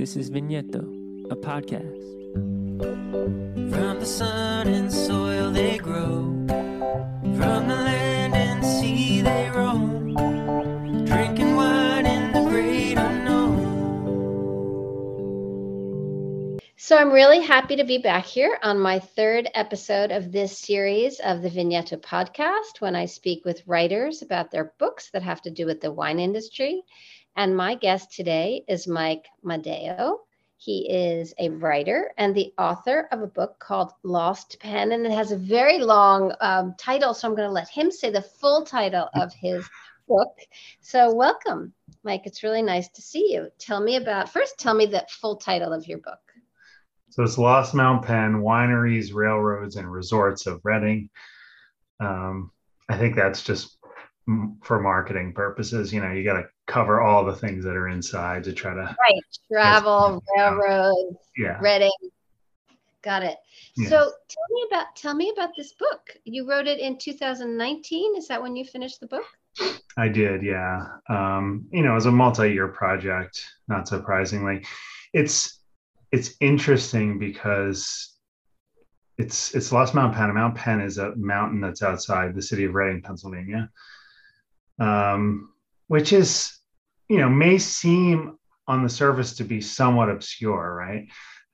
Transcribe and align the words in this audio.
This 0.00 0.16
is 0.16 0.30
Vigneto, 0.30 0.80
a 1.30 1.36
podcast. 1.36 2.00
From 3.70 4.00
the 4.00 4.06
sun 4.06 4.66
and 4.66 4.90
soil 4.90 5.50
they 5.50 5.76
grow, 5.76 6.22
from 7.36 7.68
the 7.68 7.76
land 7.76 8.34
and 8.34 8.64
sea 8.64 9.20
they 9.20 9.50
roam, 9.50 10.14
drinking 11.04 11.54
wine 11.54 12.06
in 12.06 12.32
the 12.32 12.48
great 12.48 12.96
unknown. 12.96 13.60
So 16.78 16.96
I'm 16.96 17.12
really 17.12 17.42
happy 17.42 17.76
to 17.76 17.84
be 17.84 17.98
back 17.98 18.24
here 18.24 18.58
on 18.62 18.80
my 18.80 19.00
third 19.00 19.50
episode 19.54 20.12
of 20.12 20.32
this 20.32 20.56
series 20.56 21.20
of 21.20 21.42
the 21.42 21.50
Vigneto 21.50 22.00
podcast 22.00 22.80
when 22.80 22.96
I 22.96 23.04
speak 23.04 23.44
with 23.44 23.66
writers 23.66 24.22
about 24.22 24.50
their 24.50 24.72
books 24.78 25.10
that 25.10 25.22
have 25.24 25.42
to 25.42 25.50
do 25.50 25.66
with 25.66 25.82
the 25.82 25.92
wine 25.92 26.18
industry. 26.18 26.84
And 27.36 27.56
my 27.56 27.74
guest 27.74 28.12
today 28.12 28.64
is 28.68 28.86
Mike 28.86 29.26
Madeo. 29.44 30.18
He 30.56 30.90
is 30.90 31.32
a 31.38 31.48
writer 31.48 32.10
and 32.18 32.34
the 32.34 32.52
author 32.58 33.08
of 33.12 33.22
a 33.22 33.26
book 33.26 33.58
called 33.58 33.92
Lost 34.02 34.58
Penn, 34.60 34.92
and 34.92 35.06
it 35.06 35.12
has 35.12 35.32
a 35.32 35.36
very 35.36 35.78
long 35.78 36.34
um, 36.40 36.74
title. 36.76 37.14
So 37.14 37.26
I'm 37.26 37.34
going 37.34 37.48
to 37.48 37.52
let 37.52 37.68
him 37.68 37.90
say 37.90 38.10
the 38.10 38.20
full 38.20 38.66
title 38.66 39.08
of 39.14 39.32
his 39.32 39.66
book. 40.06 40.36
So, 40.82 41.14
welcome, 41.14 41.72
Mike. 42.02 42.22
It's 42.26 42.42
really 42.42 42.60
nice 42.60 42.88
to 42.90 43.00
see 43.00 43.32
you. 43.32 43.48
Tell 43.58 43.80
me 43.80 43.96
about, 43.96 44.28
first, 44.28 44.58
tell 44.58 44.74
me 44.74 44.84
the 44.84 45.06
full 45.08 45.36
title 45.36 45.72
of 45.72 45.86
your 45.86 45.98
book. 45.98 46.18
So 47.10 47.22
it's 47.22 47.38
Lost 47.38 47.74
Mount 47.74 48.04
Penn, 48.04 48.42
Wineries, 48.42 49.14
Railroads, 49.14 49.76
and 49.76 49.90
Resorts 49.90 50.46
of 50.46 50.60
Reading. 50.62 51.10
Um, 52.00 52.50
I 52.88 52.98
think 52.98 53.16
that's 53.16 53.42
just 53.42 53.78
for 54.62 54.80
marketing 54.80 55.32
purposes. 55.32 55.92
You 55.92 56.00
know, 56.00 56.12
you 56.12 56.24
got 56.24 56.34
to 56.34 56.44
cover 56.66 57.00
all 57.00 57.24
the 57.24 57.34
things 57.34 57.64
that 57.64 57.76
are 57.76 57.88
inside 57.88 58.44
to 58.44 58.52
try 58.52 58.74
to, 58.74 58.80
Right. 58.80 59.22
Travel, 59.50 60.22
railroads, 60.36 61.18
yeah. 61.36 61.58
Reading. 61.60 61.90
Got 63.02 63.22
it. 63.22 63.36
Yeah. 63.76 63.88
So 63.88 63.98
tell 63.98 64.44
me 64.50 64.64
about 64.70 64.94
tell 64.94 65.14
me 65.14 65.30
about 65.30 65.50
this 65.56 65.72
book. 65.72 66.16
You 66.24 66.48
wrote 66.48 66.66
it 66.66 66.78
in 66.78 66.98
2019. 66.98 68.16
Is 68.16 68.28
that 68.28 68.42
when 68.42 68.56
you 68.56 68.64
finished 68.64 69.00
the 69.00 69.06
book? 69.06 69.24
I 69.96 70.08
did, 70.08 70.42
yeah. 70.42 70.84
Um, 71.08 71.66
you 71.72 71.82
know, 71.82 71.92
it 71.92 71.94
was 71.94 72.06
a 72.06 72.12
multi-year 72.12 72.68
project, 72.68 73.44
not 73.68 73.88
surprisingly. 73.88 74.64
It's 75.12 75.60
it's 76.12 76.34
interesting 76.40 77.18
because 77.18 78.16
it's 79.18 79.54
it's 79.54 79.72
Lost 79.72 79.94
Mount 79.94 80.14
Penn. 80.14 80.32
Mount 80.34 80.54
Penn 80.54 80.80
is 80.80 80.98
a 80.98 81.14
mountain 81.16 81.60
that's 81.60 81.82
outside 81.82 82.34
the 82.34 82.42
city 82.42 82.64
of 82.64 82.74
Reading, 82.74 83.02
Pennsylvania. 83.02 83.70
Um, 84.80 85.52
which 85.88 86.12
is, 86.12 86.52
you 87.08 87.18
know, 87.18 87.28
may 87.28 87.58
seem 87.58 88.38
on 88.66 88.82
the 88.82 88.88
surface 88.88 89.34
to 89.36 89.44
be 89.44 89.60
somewhat 89.60 90.08
obscure, 90.08 90.74
right? 90.74 91.08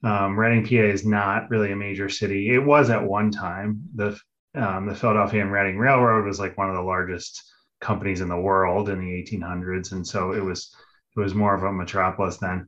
Um, 0.05 0.39
Reading, 0.39 0.65
PA 0.65 0.85
is 0.85 1.07
not 1.07 1.51
really 1.51 1.73
a 1.73 1.77
major 1.77 2.09
city. 2.09 2.55
It 2.55 2.59
was 2.59 2.91
at 2.91 3.03
one 3.03 3.31
time. 3.31 3.83
The 3.95 4.19
um, 4.55 4.87
the 4.87 4.95
Philadelphia 4.95 5.43
and 5.43 5.53
Reading 5.53 5.79
Railroad 5.79 6.25
was 6.25 6.41
like 6.41 6.57
one 6.57 6.71
of 6.71 6.77
the 6.77 6.83
largest 6.83 7.43
companies 7.81 8.21
in 8.21 8.29
the 8.29 8.41
world 8.41 8.89
in 8.89 9.01
the 9.01 9.23
1800s, 9.23 9.93
and 9.93 10.07
so 10.07 10.33
it 10.33 10.43
was 10.43 10.75
it 11.17 11.21
was 11.21 11.35
more 11.35 11.55
of 11.55 11.63
a 11.63 11.73
metropolis 11.73 12.39
then. 12.39 12.67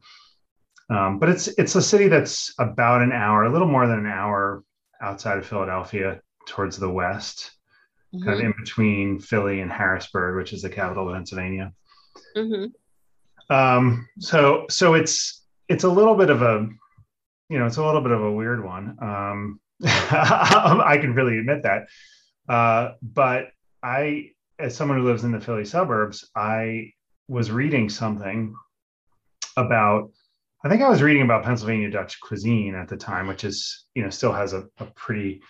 Um, 0.91 1.19
but 1.19 1.28
it's 1.28 1.48
it's 1.48 1.75
a 1.77 1.83
city 1.83 2.09
that's 2.09 2.55
about 2.59 3.03
an 3.03 3.12
hour, 3.12 3.45
a 3.45 3.53
little 3.53 3.69
more 3.69 3.87
than 3.87 3.98
an 3.98 4.06
hour 4.06 4.65
outside 5.00 5.39
of 5.39 5.47
Philadelphia, 5.47 6.20
towards 6.47 6.78
the 6.78 6.91
west, 6.91 7.53
kind 8.12 8.39
of 8.39 8.41
in 8.41 8.55
between 8.59 9.20
Philly 9.20 9.61
and 9.61 9.70
Harrisburg, 9.70 10.37
which 10.37 10.53
is 10.53 10.62
the 10.62 10.70
capital 10.70 11.09
of 11.09 11.14
Pennsylvania. 11.14 11.73
Mhm. 12.37 12.73
Um, 13.50 14.09
so 14.19 14.67
so 14.69 14.95
it's 14.95 15.45
it's 15.69 15.84
a 15.84 15.89
little 15.89 16.15
bit 16.15 16.31
of 16.31 16.42
a 16.42 16.69
you 17.48 17.59
know 17.59 17.67
it's 17.67 17.77
a 17.77 17.84
little 17.84 18.00
bit 18.00 18.12
of 18.12 18.23
a 18.23 18.33
weird 18.33 18.65
one. 18.65 18.97
Um, 19.00 19.61
I 19.84 20.98
can 21.00 21.15
really 21.15 21.39
admit 21.39 21.62
that. 21.62 21.87
Uh, 22.48 22.95
but 23.03 23.50
I, 23.82 24.31
as 24.59 24.75
someone 24.75 24.99
who 24.99 25.05
lives 25.05 25.25
in 25.25 25.32
the 25.32 25.41
Philly 25.41 25.65
suburbs, 25.65 26.28
I 26.34 26.93
was 27.28 27.50
reading 27.50 27.88
something 27.88 28.55
about. 29.56 30.11
I 30.65 30.69
think 30.69 30.82
I 30.82 30.88
was 30.88 31.03
reading 31.03 31.22
about 31.22 31.44
Pennsylvania 31.44 31.88
Dutch 31.88 32.21
cuisine 32.21 32.75
at 32.75 32.88
the 32.88 32.97
time, 32.97 33.28
which 33.28 33.44
is 33.44 33.87
you 33.94 34.03
know 34.03 34.11
still 34.11 34.32
has 34.32 34.55
a, 34.55 34.66
a 34.78 34.87
pretty 34.87 35.41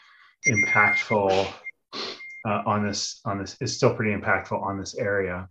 impactful 0.47 1.49
uh, 2.49 2.63
on 2.65 2.87
this 2.87 3.21
on 3.27 3.39
this 3.39 3.57
is 3.61 3.77
still 3.77 3.95
pretty 3.95 4.19
impactful 4.19 4.61
on 4.61 4.79
this 4.79 4.97
area, 4.97 5.49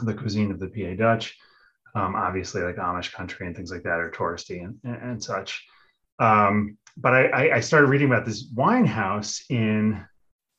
the 0.00 0.14
cuisine 0.14 0.52
of 0.52 0.60
the 0.60 0.68
PA 0.68 0.94
Dutch. 0.96 1.36
Um, 1.96 2.14
obviously, 2.14 2.62
like 2.62 2.76
Amish 2.76 3.12
country 3.12 3.46
and 3.46 3.54
things 3.54 3.70
like 3.70 3.82
that 3.82 4.00
are 4.00 4.10
touristy 4.10 4.64
and, 4.64 4.78
and, 4.84 5.10
and 5.10 5.22
such. 5.22 5.64
Um, 6.18 6.78
but 6.96 7.12
I, 7.12 7.56
I, 7.56 7.60
started 7.60 7.88
reading 7.88 8.06
about 8.06 8.24
this 8.24 8.48
wine 8.54 8.86
house 8.86 9.44
in 9.50 10.04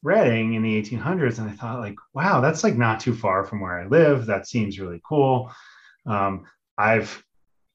Reading 0.03 0.53
in 0.53 0.61
the 0.61 0.81
1800s, 0.81 1.39
and 1.39 1.49
I 1.49 1.53
thought, 1.53 1.79
like, 1.79 1.95
wow, 2.13 2.39
that's 2.39 2.63
like 2.63 2.75
not 2.75 2.99
too 2.99 3.15
far 3.15 3.43
from 3.43 3.61
where 3.61 3.79
I 3.79 3.87
live. 3.87 4.25
That 4.25 4.47
seems 4.47 4.79
really 4.79 5.01
cool. 5.07 5.51
Um, 6.05 6.43
I've, 6.77 7.23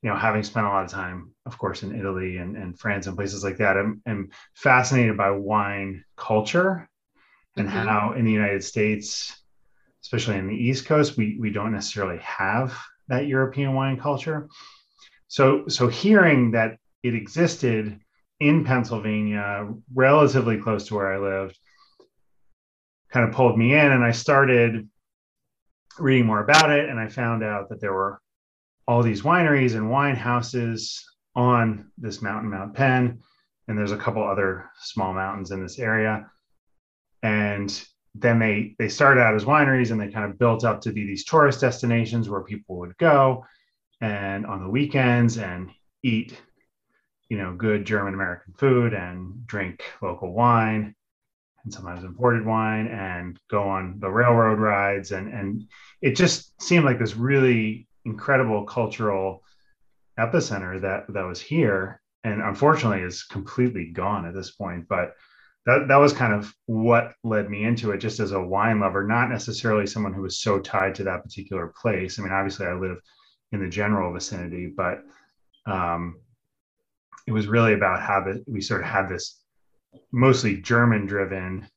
you 0.03 0.11
know, 0.11 0.17
having 0.17 0.43
spent 0.43 0.67
a 0.67 0.69
lot 0.69 0.85
of 0.85 0.91
time, 0.91 1.33
of 1.45 1.59
course, 1.59 1.83
in 1.83 1.99
Italy 1.99 2.37
and, 2.37 2.57
and 2.57 2.79
France 2.79 3.09
and 3.09 3.17
places 3.17 3.43
like 3.43 3.57
that, 3.57 3.77
I'm, 3.77 4.01
I'm 4.07 4.31
fascinated 4.55 5.17
by 5.17 5.31
wine 5.33 6.05
culture 6.17 6.89
and 7.61 7.69
Mhm. 7.69 7.87
how 7.87 8.13
in 8.13 8.25
the 8.25 8.33
United 8.33 8.65
States, 8.65 9.37
especially 10.03 10.37
in 10.37 10.49
the 10.49 10.57
East 10.57 10.87
Coast, 10.87 11.17
we 11.17 11.37
we 11.39 11.51
don't 11.51 11.73
necessarily 11.73 12.19
have 12.19 12.77
that 13.09 13.27
European 13.27 13.75
wine 13.75 13.99
culture. 13.99 14.49
So 15.29 15.69
so 15.69 15.89
hearing 15.89 16.53
that 16.53 16.79
it 17.03 17.15
existed 17.15 18.01
in 18.41 18.65
Pennsylvania, 18.65 19.69
relatively 19.95 20.59
close 20.59 20.87
to 20.87 20.95
where 20.95 21.13
I 21.13 21.19
lived, 21.19 21.59
kind 23.13 23.29
of 23.29 23.35
pulled 23.35 23.59
me 23.59 23.75
in, 23.75 23.93
and 23.93 24.03
I 24.03 24.13
started 24.13 24.89
reading 25.99 26.27
more 26.27 26.43
about 26.43 26.71
it, 26.71 26.89
and 26.89 26.99
I 26.99 27.09
found 27.09 27.43
out 27.43 27.69
that 27.69 27.81
there 27.81 27.93
were 27.93 28.21
all 28.89 29.03
these 29.03 29.23
wineries 29.23 29.75
and 29.75 29.91
wine 29.91 30.17
houses 30.17 31.05
on 31.35 31.91
this 31.99 32.23
mountain, 32.23 32.51
Mount 32.51 32.75
Penn, 32.75 33.21
and 33.69 33.77
there's 33.77 33.93
a 33.93 33.97
couple 33.97 34.23
other 34.25 34.71
small 34.81 35.13
mountains 35.13 35.51
in 35.51 35.63
this 35.63 35.79
area 35.79 36.31
and 37.23 37.85
then 38.15 38.39
they 38.39 38.75
they 38.79 38.89
started 38.89 39.21
out 39.21 39.35
as 39.35 39.45
wineries 39.45 39.91
and 39.91 40.01
they 40.01 40.09
kind 40.09 40.31
of 40.31 40.39
built 40.39 40.65
up 40.65 40.81
to 40.81 40.93
be 40.93 41.05
these 41.07 41.25
tourist 41.25 41.61
destinations 41.61 42.29
where 42.29 42.43
people 42.43 42.79
would 42.79 42.97
go 42.99 43.45
and 44.01 44.47
on 44.47 44.63
the 44.63 44.69
weekends 44.69 45.39
and 45.39 45.71
eat 46.03 46.41
you 47.29 47.39
know 47.39 47.55
good 47.55 47.85
german 47.85 48.15
american 48.15 48.53
food 48.55 48.95
and 48.95 49.47
drink 49.47 49.85
local 50.03 50.33
wine 50.33 50.95
and 51.65 51.73
sometimes 51.73 52.05
imported 52.05 52.45
wine 52.45 52.87
and 52.87 53.39
go 53.51 53.63
on 53.69 53.99
the 54.01 54.11
railroad 54.11 54.59
rides. 54.59 55.13
And 55.13 55.33
and 55.33 55.65
it 56.01 56.17
just 56.17 56.61
seemed 56.63 56.85
like 56.85 56.99
this 56.99 57.17
really 57.17 57.87
incredible 58.05 58.65
cultural 58.65 59.43
epicenter 60.19 60.81
that 60.81 61.13
that 61.13 61.25
was 61.25 61.41
here. 61.41 62.01
And 62.25 62.43
unfortunately 62.43 63.01
is 63.01 63.23
completely 63.23 63.87
gone 63.87 64.27
at 64.27 64.35
this 64.35 64.51
point 64.51 64.87
but 64.89 65.15
that 65.67 65.89
that 65.89 65.97
was 65.97 66.13
kind 66.13 66.33
of 66.33 66.53
what 66.67 67.13
led 67.23 67.51
me 67.51 67.65
into 67.65 67.91
it 67.91 67.99
just 67.99 68.21
as 68.21 68.33
a 68.33 68.41
wine 68.41 68.81
lover 68.81 69.05
not 69.07 69.29
necessarily 69.29 69.87
someone 69.87 70.15
who 70.15 70.23
was 70.23 70.41
so 70.41 70.59
tied 70.59 70.95
to 70.95 71.05
that 71.05 71.23
particular 71.23 71.73
place. 71.81 72.19
I 72.19 72.23
mean 72.23 72.33
obviously 72.33 72.67
i 72.67 72.73
live 72.73 72.99
in 73.53 73.61
the 73.61 73.69
general 73.69 74.13
vicinity 74.13 74.73
but 74.75 75.03
um, 75.67 76.21
it 77.27 77.33
was 77.33 77.47
really 77.47 77.75
about 77.75 78.01
how 78.01 78.25
the, 78.25 78.43
we 78.47 78.61
sort 78.61 78.81
of 78.81 78.87
had 78.87 79.09
this 79.09 79.43
mostly 80.13 80.57
german 80.57 81.07
driven 81.07 81.69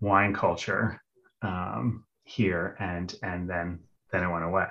wine 0.00 0.34
culture 0.34 1.00
um, 1.42 2.04
here 2.24 2.76
and 2.78 3.14
and 3.22 3.48
then 3.48 3.80
then 4.12 4.22
it 4.22 4.30
went 4.30 4.44
away 4.44 4.68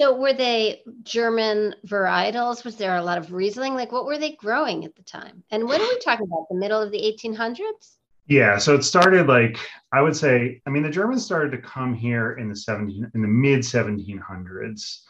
So 0.00 0.14
were 0.14 0.32
they 0.32 0.80
German 1.02 1.74
varietals? 1.86 2.64
Was 2.64 2.76
there 2.76 2.96
a 2.96 3.02
lot 3.02 3.18
of 3.18 3.34
Riesling? 3.34 3.74
Like 3.74 3.92
what 3.92 4.06
were 4.06 4.16
they 4.16 4.32
growing 4.32 4.86
at 4.86 4.96
the 4.96 5.02
time? 5.02 5.44
And 5.50 5.68
when 5.68 5.78
are 5.78 5.84
we 5.84 5.98
talking 5.98 6.24
about? 6.24 6.46
The 6.48 6.56
middle 6.56 6.80
of 6.80 6.90
the 6.90 6.96
1800s? 6.96 7.96
Yeah, 8.26 8.56
so 8.56 8.74
it 8.74 8.82
started 8.82 9.26
like 9.26 9.58
I 9.92 10.00
would 10.00 10.16
say. 10.16 10.62
I 10.66 10.70
mean, 10.70 10.84
the 10.84 10.88
Germans 10.88 11.22
started 11.22 11.50
to 11.50 11.58
come 11.58 11.92
here 11.92 12.32
in 12.38 12.48
the 12.48 12.56
17 12.56 13.10
in 13.14 13.20
the 13.20 13.28
mid 13.28 13.60
1700s, 13.60 15.00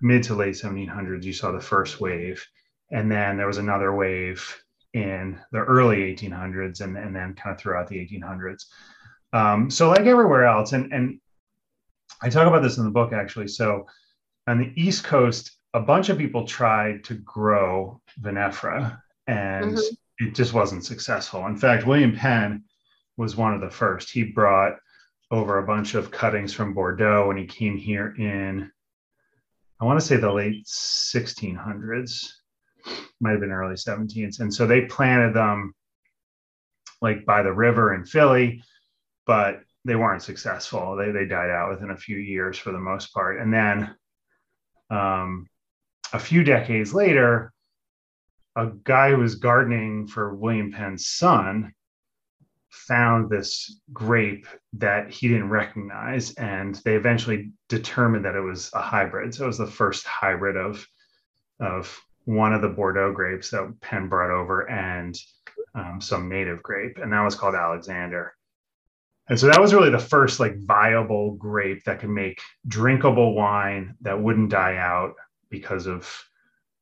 mid 0.00 0.22
to 0.22 0.36
late 0.36 0.54
1700s. 0.54 1.24
You 1.24 1.32
saw 1.32 1.50
the 1.50 1.60
first 1.60 2.00
wave, 2.00 2.46
and 2.92 3.10
then 3.10 3.36
there 3.36 3.48
was 3.48 3.58
another 3.58 3.96
wave 3.96 4.62
in 4.94 5.40
the 5.50 5.58
early 5.58 6.14
1800s, 6.14 6.82
and, 6.82 6.96
and 6.96 7.16
then 7.16 7.34
kind 7.34 7.56
of 7.56 7.60
throughout 7.60 7.88
the 7.88 7.96
1800s. 7.96 8.66
Um, 9.32 9.70
so 9.70 9.88
like 9.88 10.06
everywhere 10.06 10.44
else, 10.44 10.72
and 10.72 10.92
and 10.92 11.20
I 12.22 12.28
talk 12.28 12.46
about 12.46 12.62
this 12.62 12.78
in 12.78 12.84
the 12.84 12.90
book 12.90 13.12
actually. 13.12 13.48
So 13.48 13.86
on 14.50 14.58
the 14.58 14.72
East 14.74 15.04
Coast, 15.04 15.52
a 15.74 15.80
bunch 15.80 16.08
of 16.08 16.18
people 16.18 16.44
tried 16.44 17.04
to 17.04 17.14
grow 17.14 18.00
vinifera, 18.20 19.00
and 19.28 19.76
Mhm. 19.76 19.96
it 20.18 20.34
just 20.34 20.52
wasn't 20.52 20.84
successful. 20.84 21.46
In 21.46 21.56
fact, 21.56 21.86
William 21.86 22.14
Penn 22.16 22.64
was 23.16 23.36
one 23.36 23.54
of 23.54 23.60
the 23.60 23.70
first. 23.70 24.10
He 24.10 24.24
brought 24.24 24.76
over 25.30 25.58
a 25.58 25.66
bunch 25.66 25.94
of 25.94 26.10
cuttings 26.10 26.52
from 26.52 26.74
Bordeaux 26.74 27.28
when 27.28 27.36
he 27.36 27.46
came 27.46 27.76
here 27.76 28.14
in 28.18 28.70
I 29.82 29.86
want 29.86 29.98
to 29.98 30.04
say 30.04 30.16
the 30.16 30.30
late 30.30 30.66
1600s, 30.66 32.42
might 33.18 33.30
have 33.30 33.40
been 33.40 33.50
early 33.50 33.76
17s. 33.76 34.40
And 34.40 34.52
so 34.52 34.66
they 34.66 34.82
planted 34.82 35.32
them 35.32 35.72
like 37.00 37.24
by 37.24 37.42
the 37.42 37.52
river 37.54 37.94
in 37.94 38.04
Philly, 38.04 38.62
but 39.24 39.62
they 39.86 39.96
weren't 39.96 40.22
successful. 40.22 40.96
They, 40.96 41.12
they 41.12 41.24
died 41.24 41.48
out 41.48 41.70
within 41.70 41.92
a 41.92 41.96
few 41.96 42.18
years 42.18 42.58
for 42.58 42.72
the 42.72 42.78
most 42.78 43.14
part. 43.14 43.40
And 43.40 43.50
then 43.50 43.96
um, 44.90 45.46
a 46.12 46.18
few 46.18 46.42
decades 46.42 46.92
later, 46.92 47.52
a 48.56 48.68
guy 48.84 49.10
who 49.10 49.18
was 49.18 49.36
gardening 49.36 50.06
for 50.06 50.34
William 50.34 50.72
Penn's 50.72 51.06
son 51.06 51.72
found 52.68 53.28
this 53.28 53.80
grape 53.92 54.46
that 54.72 55.10
he 55.10 55.28
didn't 55.28 55.48
recognize 55.48 56.32
and 56.34 56.76
they 56.84 56.94
eventually 56.94 57.50
determined 57.68 58.24
that 58.24 58.36
it 58.36 58.40
was 58.40 58.70
a 58.74 58.80
hybrid. 58.80 59.34
So 59.34 59.44
it 59.44 59.48
was 59.48 59.58
the 59.58 59.66
first 59.66 60.06
hybrid 60.06 60.56
of 60.56 60.86
of 61.60 62.00
one 62.24 62.52
of 62.52 62.62
the 62.62 62.68
bordeaux 62.68 63.12
grapes 63.12 63.50
that 63.50 63.74
penn 63.80 64.08
brought 64.08 64.30
over 64.30 64.68
and 64.70 65.16
um, 65.74 66.00
some 66.00 66.28
native 66.28 66.62
grape 66.62 66.98
and 66.98 67.12
that 67.12 67.22
was 67.22 67.34
called 67.34 67.54
alexander 67.54 68.34
and 69.30 69.38
so 69.40 69.46
that 69.46 69.60
was 69.60 69.72
really 69.72 69.88
the 69.90 69.98
first 69.98 70.38
like 70.40 70.58
viable 70.58 71.32
grape 71.36 71.82
that 71.84 72.00
could 72.00 72.10
make 72.10 72.40
drinkable 72.68 73.34
wine 73.34 73.94
that 74.02 74.20
wouldn't 74.20 74.50
die 74.50 74.76
out 74.76 75.14
because 75.48 75.86
of 75.86 76.06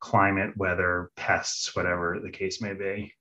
climate 0.00 0.56
weather 0.56 1.10
pests 1.16 1.74
whatever 1.76 2.18
the 2.22 2.30
case 2.30 2.60
may 2.60 2.72
be 2.72 3.12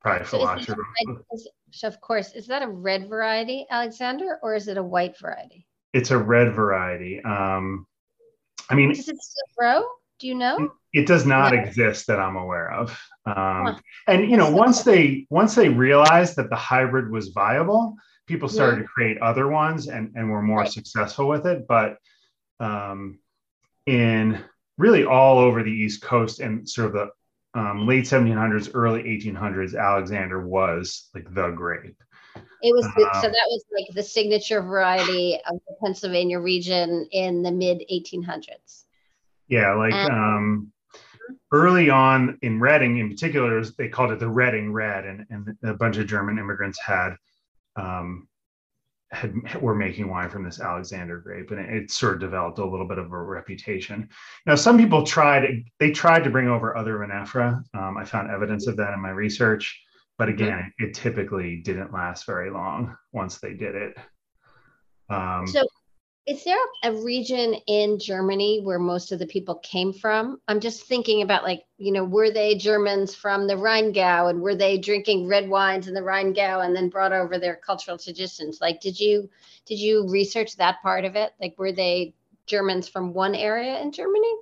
probably 0.00 0.26
phylloxera 0.26 0.76
a 0.76 1.12
red- 1.12 1.22
is- 1.32 1.48
so 1.74 1.88
of 1.88 1.98
course, 2.02 2.34
is 2.34 2.46
that 2.48 2.60
a 2.62 2.68
red 2.68 3.08
variety, 3.08 3.64
Alexander, 3.70 4.38
or 4.42 4.54
is 4.54 4.68
it 4.68 4.76
a 4.76 4.82
white 4.82 5.18
variety? 5.18 5.66
it's 5.94 6.10
a 6.10 6.18
red 6.18 6.52
variety. 6.54 7.22
Um, 7.24 7.86
I 8.68 8.74
mean, 8.74 8.90
Does 8.90 9.08
it 9.08 9.16
still 9.22 9.44
grow? 9.56 9.82
Do 10.18 10.26
you 10.26 10.34
know? 10.34 10.70
it 10.92 11.06
does 11.06 11.24
not 11.24 11.54
No. 11.54 11.60
exist 11.60 12.06
that 12.08 12.18
I'm 12.20 12.36
aware 12.36 12.70
of. 12.72 12.90
Um, 13.24 13.34
Huh. 13.34 13.74
And 14.06 14.30
you 14.30 14.36
know, 14.36 14.50
once 14.50 14.82
they 14.82 15.26
once 15.30 15.54
they 15.54 15.70
realized 15.70 16.36
that 16.36 16.50
the 16.50 16.56
hybrid 16.56 17.10
was 17.10 17.28
viable, 17.28 17.96
people 18.32 18.48
Yeah. 18.48 18.54
started 18.54 18.78
to 18.82 18.88
create 18.88 19.18
other 19.18 19.46
ones 19.48 19.88
and 19.88 20.12
and 20.16 20.30
were 20.30 20.42
more 20.42 20.60
Right. 20.60 20.72
successful 20.78 21.28
with 21.28 21.46
it. 21.46 21.66
But 21.68 21.98
um, 22.60 23.18
in 23.86 24.38
really 24.78 25.04
all 25.04 25.38
over 25.38 25.62
the 25.62 25.70
East 25.84 26.02
Coast 26.02 26.40
and 26.40 26.68
sort 26.68 26.88
of 26.88 26.92
the 26.94 27.08
um, 27.60 27.86
late 27.86 28.04
1700s, 28.04 28.70
early 28.72 29.02
1800s, 29.02 29.76
Alexander 29.78 30.40
was 30.46 31.10
like 31.14 31.26
the 31.34 31.50
grape. 31.50 31.96
It 32.62 32.72
was 32.74 32.86
the- 32.96 33.10
so 33.20 33.26
Um, 33.26 33.32
that 33.32 33.48
was 33.48 33.64
like 33.76 33.88
the 33.94 34.02
signature 34.02 34.62
variety 34.62 35.38
of 35.50 35.60
the 35.66 35.74
Pennsylvania 35.82 36.38
region 36.40 37.06
in 37.12 37.42
the 37.42 37.52
mid 37.52 37.82
1800s. 37.90 38.86
Yeah, 39.48 39.74
like 39.74 39.92
And- 39.92 40.10
um, 40.12 40.72
early 41.52 41.90
on 41.90 42.38
in 42.40 42.58
Reading, 42.58 42.96
in 42.98 43.10
particular, 43.10 43.62
they 43.76 43.88
called 43.88 44.12
it 44.12 44.18
the 44.18 44.30
Reading 44.30 44.72
Red, 44.72 45.04
and, 45.04 45.26
and 45.28 45.56
a 45.62 45.74
bunch 45.74 45.98
of 45.98 46.06
German 46.06 46.38
immigrants 46.38 46.80
had 46.80 47.16
um, 47.76 48.28
had 49.12 49.60
were 49.60 49.74
making 49.74 50.08
wine 50.08 50.30
from 50.30 50.42
this 50.42 50.60
Alexander 50.60 51.18
grape, 51.18 51.50
and 51.50 51.60
it, 51.60 51.70
it 51.70 51.90
sort 51.90 52.14
of 52.14 52.20
developed 52.20 52.58
a 52.58 52.64
little 52.64 52.88
bit 52.88 52.98
of 52.98 53.12
a 53.12 53.22
reputation. 53.22 54.08
Now, 54.46 54.54
some 54.54 54.78
people 54.78 55.04
tried; 55.04 55.64
they 55.78 55.90
tried 55.90 56.24
to 56.24 56.30
bring 56.30 56.48
over 56.48 56.76
other 56.76 56.98
vinifera. 56.98 57.62
Um, 57.74 57.96
I 57.98 58.04
found 58.04 58.30
evidence 58.30 58.66
of 58.66 58.76
that 58.78 58.94
in 58.94 59.00
my 59.00 59.10
research, 59.10 59.78
but 60.18 60.28
again, 60.28 60.72
it, 60.78 60.94
typically 60.94 61.60
didn't 61.62 61.92
last 61.92 62.24
very 62.26 62.50
long 62.50 62.96
once 63.12 63.38
they 63.38 63.52
did 63.54 63.74
it. 63.74 63.98
Um, 65.10 65.46
So, 65.46 65.62
is 66.26 66.44
there 66.44 66.56
a 66.84 66.92
region 66.92 67.54
in 67.66 67.98
Germany 67.98 68.60
where 68.62 68.78
most 68.78 69.10
of 69.10 69.18
the 69.18 69.26
people 69.26 69.56
came 69.56 69.92
from? 69.92 70.40
I'm 70.46 70.60
just 70.60 70.84
thinking 70.86 71.22
about 71.22 71.42
like, 71.42 71.64
you 71.78 71.90
know, 71.90 72.04
were 72.04 72.30
they 72.30 72.54
Germans 72.54 73.14
from 73.14 73.48
the 73.48 73.54
Rheingau 73.54 74.30
and 74.30 74.40
were 74.40 74.54
they 74.54 74.78
drinking 74.78 75.26
red 75.26 75.48
wines 75.48 75.88
in 75.88 75.94
the 75.94 76.00
Rheingau 76.00 76.64
and 76.64 76.76
then 76.76 76.88
brought 76.88 77.12
over 77.12 77.38
their 77.38 77.56
cultural 77.56 77.98
traditions? 77.98 78.60
Like, 78.60 78.80
did 78.80 79.00
you 79.00 79.28
did 79.66 79.80
you 79.80 80.08
research 80.08 80.56
that 80.56 80.80
part 80.80 81.04
of 81.04 81.16
it? 81.16 81.32
Like, 81.40 81.58
were 81.58 81.72
they 81.72 82.14
Germans 82.46 82.88
from 82.88 83.12
one 83.14 83.34
area 83.34 83.80
in 83.80 83.90
Germany? 83.90 84.34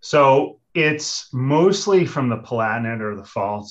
So 0.00 0.60
it's 0.74 1.32
mostly 1.32 2.04
from 2.04 2.28
the 2.28 2.38
Palatinate 2.38 3.00
or 3.00 3.16
the 3.16 3.22
Pfalz 3.22 3.70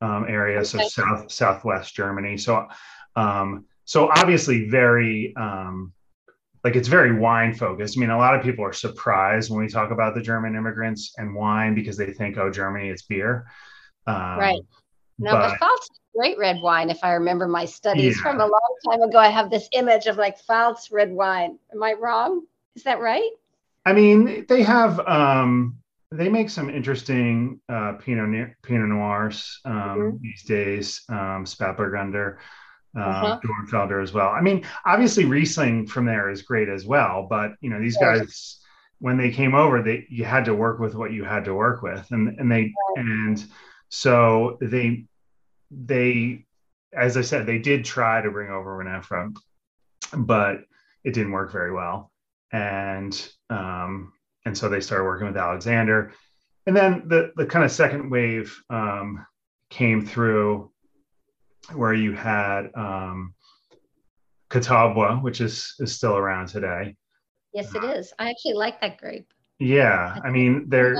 um, 0.00 0.26
area, 0.28 0.64
so 0.64 0.78
Okay. 0.78 0.88
south 0.88 1.32
southwest 1.32 1.94
Germany. 1.94 2.36
So, 2.36 2.68
um, 3.16 3.64
so 3.84 4.10
obviously 4.10 4.68
very 4.68 5.34
um, 5.36 5.92
like 6.64 6.76
it's 6.76 6.88
very 6.88 7.18
wine 7.18 7.54
focused. 7.54 7.96
I 7.96 8.00
mean, 8.00 8.10
a 8.10 8.18
lot 8.18 8.34
of 8.34 8.42
people 8.42 8.64
are 8.64 8.72
surprised 8.72 9.50
when 9.50 9.60
we 9.60 9.68
talk 9.68 9.90
about 9.90 10.14
the 10.14 10.20
German 10.20 10.56
immigrants 10.56 11.14
and 11.16 11.34
wine 11.34 11.74
because 11.74 11.96
they 11.96 12.12
think, 12.12 12.36
oh, 12.36 12.50
Germany, 12.50 12.88
it's 12.88 13.02
beer. 13.02 13.46
Um, 14.06 14.38
Right. 14.38 14.60
No, 15.18 15.32
but, 15.32 15.52
is 15.52 15.90
great 16.16 16.38
red 16.38 16.60
wine. 16.62 16.90
If 16.90 16.98
I 17.02 17.12
remember 17.12 17.46
my 17.46 17.64
studies 17.66 18.16
Yeah. 18.16 18.22
from 18.22 18.40
a 18.40 18.46
long 18.46 18.76
time 18.90 19.02
ago, 19.02 19.18
I 19.18 19.28
have 19.28 19.50
this 19.50 19.68
image 19.72 20.06
of 20.06 20.16
like 20.16 20.40
Pfalz 20.40 20.90
red 20.90 21.12
wine. 21.12 21.58
Am 21.72 21.82
I 21.82 21.92
wrong? 21.92 22.46
Is 22.74 22.84
that 22.84 23.00
right? 23.00 23.30
I 23.86 23.92
mean, 23.92 24.46
they 24.48 24.62
have 24.62 25.00
um, 25.06 25.78
they 26.12 26.28
make 26.28 26.50
some 26.50 26.68
interesting 26.70 27.60
uh, 27.68 27.94
Pinot 27.94 28.50
Pinot 28.62 28.88
Noirs 28.88 29.60
um, 29.64 29.74
Mhm. 29.74 30.20
these 30.20 30.42
days. 30.44 31.02
Um, 31.08 31.44
Spätburgunder, 31.44 32.38
uh, 32.96 33.00
Uh-huh. 33.00 33.40
Dornfelder 33.44 34.02
as 34.02 34.12
well. 34.12 34.28
I 34.28 34.40
mean, 34.40 34.64
obviously 34.84 35.24
Riesling 35.24 35.86
from 35.86 36.06
there 36.06 36.30
is 36.30 36.42
great 36.42 36.68
as 36.68 36.86
well. 36.86 37.26
But 37.28 37.52
you 37.60 37.70
know, 37.70 37.80
these 37.80 37.96
guys 37.96 38.58
when 38.98 39.16
they 39.16 39.30
came 39.30 39.54
over, 39.54 39.82
they 39.82 40.06
you 40.10 40.24
had 40.24 40.44
to 40.46 40.54
work 40.54 40.78
with 40.78 40.94
what 40.94 41.12
you 41.12 41.24
had 41.24 41.44
to 41.46 41.54
work 41.54 41.82
with, 41.82 42.06
and 42.10 42.38
and 42.38 42.50
they 42.50 42.72
and 42.96 43.44
so 43.88 44.58
they 44.60 45.04
they 45.70 46.44
as 46.92 47.16
I 47.16 47.20
said, 47.22 47.46
they 47.46 47.58
did 47.58 47.84
try 47.84 48.20
to 48.20 48.30
bring 48.30 48.50
over 48.50 48.76
vinifera, 48.82 49.34
but 50.16 50.64
it 51.04 51.14
didn't 51.14 51.32
work 51.32 51.52
very 51.52 51.72
well. 51.72 52.10
And 52.52 53.14
um, 53.48 54.12
and 54.44 54.56
so 54.56 54.68
they 54.68 54.80
started 54.80 55.04
working 55.04 55.28
with 55.28 55.36
Alexander. 55.36 56.12
And 56.66 56.76
then 56.76 57.04
the 57.06 57.32
the 57.36 57.46
kind 57.46 57.64
of 57.64 57.70
second 57.70 58.10
wave 58.10 58.60
um, 58.68 59.24
came 59.70 60.04
through 60.04 60.72
where 61.74 61.94
you 61.94 62.12
had 62.12 62.70
um, 62.74 63.34
Catawba, 64.48 65.16
which 65.22 65.40
is 65.40 65.74
is 65.78 65.94
still 65.94 66.16
around 66.16 66.48
today. 66.48 66.96
Yes, 67.52 67.74
it 67.74 67.84
is. 67.84 68.12
I 68.18 68.30
actually 68.30 68.54
like 68.54 68.80
that 68.80 68.98
grape. 68.98 69.32
Yeah, 69.58 70.16
I 70.24 70.30
mean 70.30 70.66
they're 70.68 70.96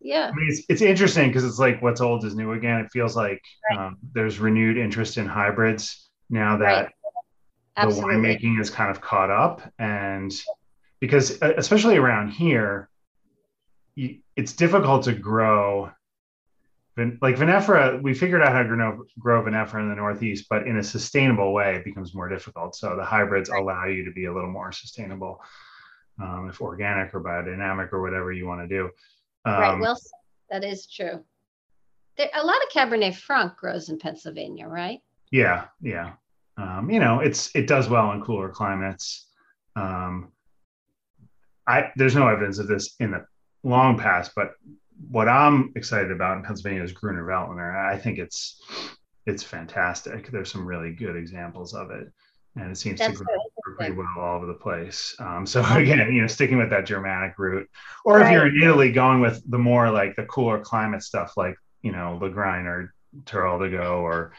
Yeah. 0.00 0.30
I 0.30 0.36
mean, 0.36 0.46
it's, 0.50 0.62
it's 0.68 0.82
interesting 0.82 1.28
because 1.28 1.44
it's 1.44 1.58
like 1.58 1.80
what's 1.80 2.00
old 2.02 2.24
is 2.24 2.34
new 2.34 2.52
again. 2.52 2.80
It 2.80 2.90
feels 2.92 3.16
like 3.16 3.40
um, 3.76 3.96
there's 4.12 4.38
renewed 4.38 4.76
interest 4.76 5.16
in 5.16 5.26
hybrids 5.26 6.10
now 6.28 6.58
that 6.58 6.92
Right. 7.76 7.88
the 7.88 7.94
winemaking 7.94 8.60
is 8.60 8.70
kind 8.70 8.90
of 8.90 9.00
caught 9.00 9.30
up. 9.30 9.62
And 9.78 10.32
because, 11.00 11.40
uh, 11.42 11.54
especially 11.56 11.96
around 11.96 12.30
here, 12.30 12.88
it's 13.96 14.52
difficult 14.52 15.04
to 15.04 15.12
grow. 15.12 15.90
Like 16.96 17.36
vinifera, 17.36 18.00
we 18.00 18.14
figured 18.14 18.40
out 18.40 18.52
how 18.52 18.62
to 18.62 18.68
grow, 18.68 19.04
grow 19.18 19.42
vinifera 19.42 19.80
in 19.80 19.88
the 19.88 19.96
Northeast, 19.96 20.46
but 20.48 20.66
in 20.68 20.76
a 20.76 20.82
sustainable 20.82 21.52
way, 21.52 21.74
it 21.74 21.84
becomes 21.84 22.14
more 22.14 22.28
difficult. 22.28 22.76
So 22.76 22.94
the 22.96 23.04
hybrids 23.04 23.48
allow 23.48 23.86
you 23.86 24.04
to 24.04 24.12
be 24.12 24.26
a 24.26 24.32
little 24.32 24.50
more 24.50 24.70
sustainable, 24.70 25.42
um, 26.22 26.48
if 26.48 26.60
organic 26.60 27.12
or 27.12 27.20
biodynamic 27.20 27.92
or 27.92 28.00
whatever 28.00 28.32
you 28.32 28.46
want 28.46 28.60
to 28.60 28.68
do. 28.68 28.90
right. 29.44 29.72
Um, 29.72 29.80
Well, 29.80 29.98
that 30.50 30.62
is 30.62 30.86
true. 30.86 31.24
There, 32.16 32.30
a 32.32 32.46
lot 32.46 32.62
of 32.62 32.68
Cabernet 32.68 33.16
Franc 33.16 33.56
grows 33.56 33.88
in 33.88 33.98
Pennsylvania, 33.98 34.68
right? 34.68 35.00
Yeah, 35.32 35.64
yeah. 35.80 36.12
Um, 36.56 36.88
you 36.90 37.00
know, 37.00 37.18
it's 37.18 37.50
it 37.56 37.66
does 37.66 37.88
well 37.88 38.12
in 38.12 38.22
cooler 38.22 38.48
climates. 38.48 39.26
Um, 39.74 40.30
I 41.66 41.90
there's 41.96 42.14
no 42.14 42.28
evidence 42.28 42.58
of 42.58 42.68
this 42.68 42.94
in 43.00 43.10
the 43.10 43.26
long 43.64 43.98
past, 43.98 44.32
but 44.36 44.52
what 45.10 45.28
I'm 45.28 45.72
excited 45.76 46.10
about 46.10 46.36
in 46.36 46.44
Pennsylvania 46.44 46.82
is 46.82 46.92
Gruner 46.92 47.24
Veltliner. 47.24 47.76
I 47.76 47.98
think 47.98 48.18
it's 48.18 48.60
it's 49.26 49.42
fantastic. 49.42 50.30
There's 50.30 50.52
some 50.52 50.66
really 50.66 50.92
good 50.92 51.16
examples 51.16 51.74
of 51.74 51.90
it, 51.90 52.12
and 52.56 52.70
it 52.70 52.76
seems 52.76 52.98
That's 52.98 53.12
to 53.12 53.18
so 53.18 53.24
grow 53.24 53.76
pretty 53.76 53.92
well 53.92 54.06
all 54.18 54.36
over 54.36 54.46
the 54.46 54.54
place. 54.54 55.14
Um, 55.18 55.46
so 55.46 55.64
again, 55.74 55.98
you 56.12 56.20
know, 56.20 56.26
sticking 56.26 56.58
with 56.58 56.70
that 56.70 56.86
Germanic 56.86 57.38
route, 57.38 57.68
or 58.04 58.20
if 58.20 58.30
you're 58.30 58.46
in 58.46 58.62
Italy, 58.62 58.92
going 58.92 59.20
with 59.20 59.42
the 59.50 59.58
more 59.58 59.90
like 59.90 60.16
the 60.16 60.24
cooler 60.26 60.60
climate 60.60 61.02
stuff, 61.02 61.36
like 61.36 61.56
you 61.82 61.92
know, 61.92 62.18
Lagrein 62.20 62.64
or 62.64 62.94
Teroldego 63.24 64.00
or 64.00 64.32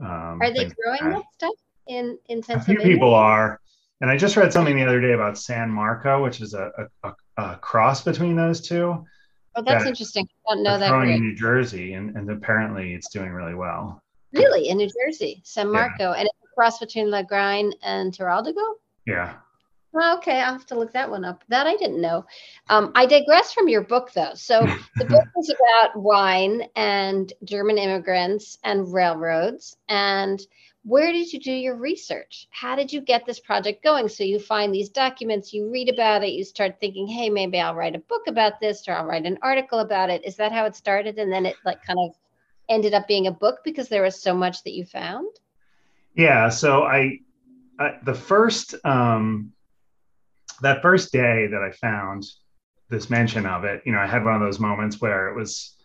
um, 0.00 0.40
Are 0.40 0.52
they 0.52 0.66
like 0.66 0.76
growing 0.76 1.12
that. 1.12 1.18
that 1.18 1.34
stuff 1.34 1.54
in 1.86 2.18
in 2.28 2.42
A 2.48 2.60
few 2.60 2.78
people 2.78 3.14
are. 3.14 3.60
And 4.00 4.10
I 4.10 4.16
just 4.16 4.36
read 4.36 4.50
something 4.50 4.76
the 4.76 4.86
other 4.86 5.00
day 5.00 5.12
about 5.12 5.36
San 5.36 5.68
Marco, 5.68 6.22
which 6.22 6.40
is 6.40 6.54
a, 6.54 6.88
a, 7.02 7.12
a 7.36 7.56
cross 7.56 8.02
between 8.02 8.34
those 8.34 8.62
two. 8.66 9.04
Oh, 9.56 9.62
that's 9.62 9.84
that- 9.84 9.90
interesting. 9.90 10.28
I 10.48 10.54
don't 10.54 10.62
know 10.62 10.78
that 10.78 10.90
growing 10.90 11.10
in 11.12 11.20
New 11.22 11.34
Jersey, 11.34 11.94
and, 11.94 12.16
and 12.16 12.30
apparently 12.30 12.94
it's 12.94 13.08
doing 13.10 13.30
really 13.30 13.54
well. 13.54 14.02
Really, 14.32 14.68
in 14.68 14.76
New 14.76 14.88
Jersey, 15.04 15.40
San 15.44 15.66
Yeah. 15.66 15.72
Marco, 15.72 16.12
and 16.12 16.26
it's 16.26 16.38
a 16.44 16.54
cross 16.54 16.78
between 16.78 17.06
Lagrein 17.06 17.72
and 17.82 18.12
Teroldego. 18.16 18.74
Yeah. 19.06 19.34
Oh, 19.92 20.18
Okay, 20.18 20.40
I'll 20.40 20.52
have 20.52 20.66
to 20.66 20.78
look 20.78 20.92
that 20.92 21.10
one 21.10 21.24
up. 21.24 21.42
That 21.48 21.66
I 21.66 21.74
didn't 21.74 22.00
know. 22.00 22.24
Um, 22.68 22.92
I 22.94 23.06
digress 23.06 23.52
from 23.52 23.66
your 23.68 23.82
book, 23.82 24.12
though. 24.12 24.34
So 24.34 24.60
the 24.96 25.04
book 25.04 25.24
is 25.36 25.50
about 25.52 25.96
wine 26.00 26.62
and 26.76 27.32
German 27.42 27.76
immigrants 27.76 28.58
and 28.62 28.92
railroads. 28.92 29.76
And 29.88 30.40
where 30.82 31.12
did 31.12 31.32
you 31.32 31.40
do 31.40 31.52
your 31.52 31.76
research? 31.76 32.48
How 32.50 32.74
did 32.74 32.92
you 32.92 33.00
get 33.00 33.26
this 33.26 33.38
project 33.38 33.84
going? 33.84 34.08
So 34.08 34.24
you 34.24 34.38
find 34.38 34.74
these 34.74 34.88
documents, 34.88 35.52
you 35.52 35.70
read 35.70 35.88
about 35.88 36.24
it, 36.24 36.32
you 36.32 36.42
start 36.44 36.76
thinking, 36.80 37.06
hey, 37.06 37.28
maybe 37.28 37.60
I'll 37.60 37.74
write 37.74 37.94
a 37.94 38.00
book 38.00 38.22
about 38.28 38.60
this 38.60 38.88
or 38.88 38.94
I'll 38.94 39.04
write 39.04 39.26
an 39.26 39.38
article 39.42 39.80
about 39.80 40.10
it. 40.10 40.24
Is 40.24 40.36
that 40.36 40.52
how 40.52 40.64
it 40.64 40.74
started? 40.74 41.18
And 41.18 41.30
then 41.30 41.44
it 41.44 41.56
like 41.64 41.82
kind 41.82 41.98
of 41.98 42.14
ended 42.70 42.94
up 42.94 43.06
being 43.06 43.26
a 43.26 43.32
book 43.32 43.58
because 43.64 43.88
there 43.88 44.02
was 44.02 44.22
so 44.22 44.34
much 44.34 44.62
that 44.64 44.72
you 44.72 44.84
found? 44.86 45.28
Yeah. 46.14 46.48
So 46.48 46.84
I, 46.84 47.18
I 47.78 47.98
the 48.04 48.14
first 48.14 48.74
um, 48.84 49.52
that 50.62 50.82
first 50.82 51.12
day 51.12 51.46
that 51.50 51.62
I 51.62 51.72
found 51.72 52.24
this 52.88 53.10
mention 53.10 53.46
of 53.46 53.64
it, 53.64 53.82
you 53.84 53.92
know, 53.92 53.98
I 53.98 54.06
had 54.06 54.24
one 54.24 54.34
of 54.34 54.40
those 54.40 54.60
moments 54.60 55.00
where 55.00 55.28
it 55.28 55.36
was, 55.36 55.76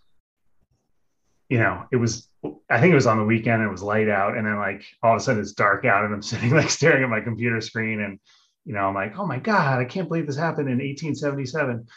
you 1.49 1.59
know, 1.59 1.85
it 1.91 1.97
was. 1.97 2.27
I 2.69 2.79
think 2.79 2.91
it 2.91 2.95
was 2.95 3.07
on 3.07 3.17
the 3.17 3.23
weekend. 3.23 3.63
It 3.63 3.69
was 3.69 3.81
light 3.81 4.07
out, 4.07 4.37
and 4.37 4.45
then 4.45 4.57
like 4.57 4.85
all 5.01 5.15
of 5.15 5.21
a 5.21 5.23
sudden 5.23 5.41
it's 5.41 5.53
dark 5.53 5.85
out, 5.85 6.05
and 6.05 6.13
I'm 6.13 6.21
sitting 6.31 6.51
like 6.51 6.69
staring 6.69 7.03
at 7.03 7.09
my 7.09 7.21
computer 7.21 7.61
screen, 7.61 8.01
and 8.01 8.19
you 8.65 8.73
know, 8.73 8.81
I'm 8.87 8.95
like, 8.95 9.17
oh 9.17 9.25
my 9.25 9.39
god, 9.39 9.79
I 9.79 9.85
can't 9.85 10.07
believe 10.07 10.27
this 10.27 10.35
happened 10.35 10.69
in 10.69 10.79
1877. 10.79 11.87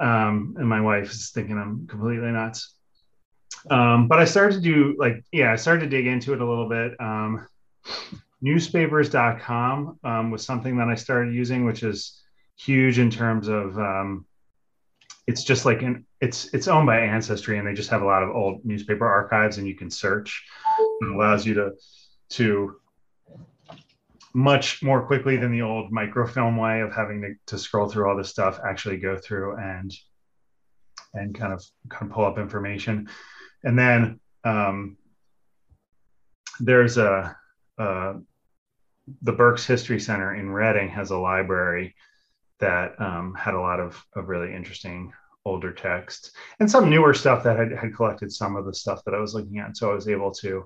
Um, 0.00 0.56
and 0.58 0.68
my 0.68 0.80
wife 0.80 1.10
is 1.10 1.30
thinking 1.30 1.58
I'm 1.58 1.86
completely 1.86 2.30
nuts. 2.30 2.74
Um, 3.70 4.08
but 4.08 4.18
I 4.18 4.24
started 4.24 4.56
to 4.56 4.60
do 4.60 4.96
like, 4.98 5.24
yeah, 5.32 5.52
I 5.52 5.56
started 5.56 5.82
to 5.82 5.88
dig 5.88 6.06
into 6.06 6.32
it 6.32 6.40
a 6.40 6.48
little 6.48 6.68
bit. 6.68 7.00
Um, 7.00 7.46
newspapers.com 8.40 9.98
um, 10.02 10.30
was 10.30 10.44
something 10.44 10.76
that 10.78 10.88
I 10.88 10.94
started 10.94 11.34
using, 11.34 11.64
which 11.64 11.82
is 11.82 12.20
huge 12.58 12.98
in 12.98 13.10
terms 13.10 13.48
of 13.48 13.78
um, 13.78 14.26
it's 15.26 15.44
just 15.44 15.64
like 15.64 15.82
an 15.82 16.04
it's 16.20 16.52
it's 16.52 16.68
owned 16.68 16.86
by 16.86 17.00
Ancestry, 17.00 17.58
and 17.58 17.66
they 17.66 17.74
just 17.74 17.90
have 17.90 18.02
a 18.02 18.06
lot 18.06 18.22
of 18.22 18.30
old 18.30 18.64
newspaper 18.64 19.06
archives, 19.06 19.58
and 19.58 19.66
you 19.66 19.74
can 19.74 19.90
search. 19.90 20.44
It 21.00 21.14
allows 21.14 21.46
you 21.46 21.54
to 21.54 21.72
to 22.30 22.76
much 24.34 24.82
more 24.82 25.06
quickly 25.06 25.36
than 25.36 25.52
the 25.52 25.62
old 25.62 25.92
microfilm 25.92 26.56
way 26.56 26.80
of 26.80 26.92
having 26.92 27.20
to, 27.20 27.34
to 27.46 27.58
scroll 27.58 27.88
through 27.88 28.08
all 28.08 28.16
this 28.16 28.30
stuff 28.30 28.58
actually 28.66 28.96
go 28.96 29.16
through 29.16 29.56
and 29.58 29.94
and 31.12 31.34
kind 31.34 31.52
of 31.52 31.62
kind 31.90 32.10
of 32.10 32.14
pull 32.14 32.24
up 32.24 32.38
information 32.38 33.06
and 33.64 33.78
then 33.78 34.18
um, 34.44 34.96
there's 36.60 36.96
a, 36.96 37.36
a 37.78 38.14
the 39.22 39.32
Berks 39.32 39.66
History 39.66 40.00
Center 40.00 40.34
in 40.34 40.50
Reading 40.50 40.88
has 40.88 41.10
a 41.10 41.18
library 41.18 41.94
that 42.62 42.98
um, 43.00 43.34
had 43.34 43.54
a 43.54 43.60
lot 43.60 43.80
of, 43.80 44.02
of 44.16 44.28
really 44.28 44.54
interesting 44.54 45.12
older 45.44 45.72
texts 45.72 46.30
and 46.60 46.70
some 46.70 46.88
newer 46.88 47.12
stuff 47.12 47.42
that 47.42 47.58
had, 47.58 47.72
had 47.72 47.94
collected 47.94 48.32
some 48.32 48.54
of 48.54 48.64
the 48.64 48.72
stuff 48.72 49.02
that 49.04 49.14
I 49.14 49.18
was 49.18 49.34
looking 49.34 49.58
at. 49.58 49.76
So 49.76 49.90
I 49.90 49.94
was 49.94 50.08
able 50.08 50.30
to 50.42 50.64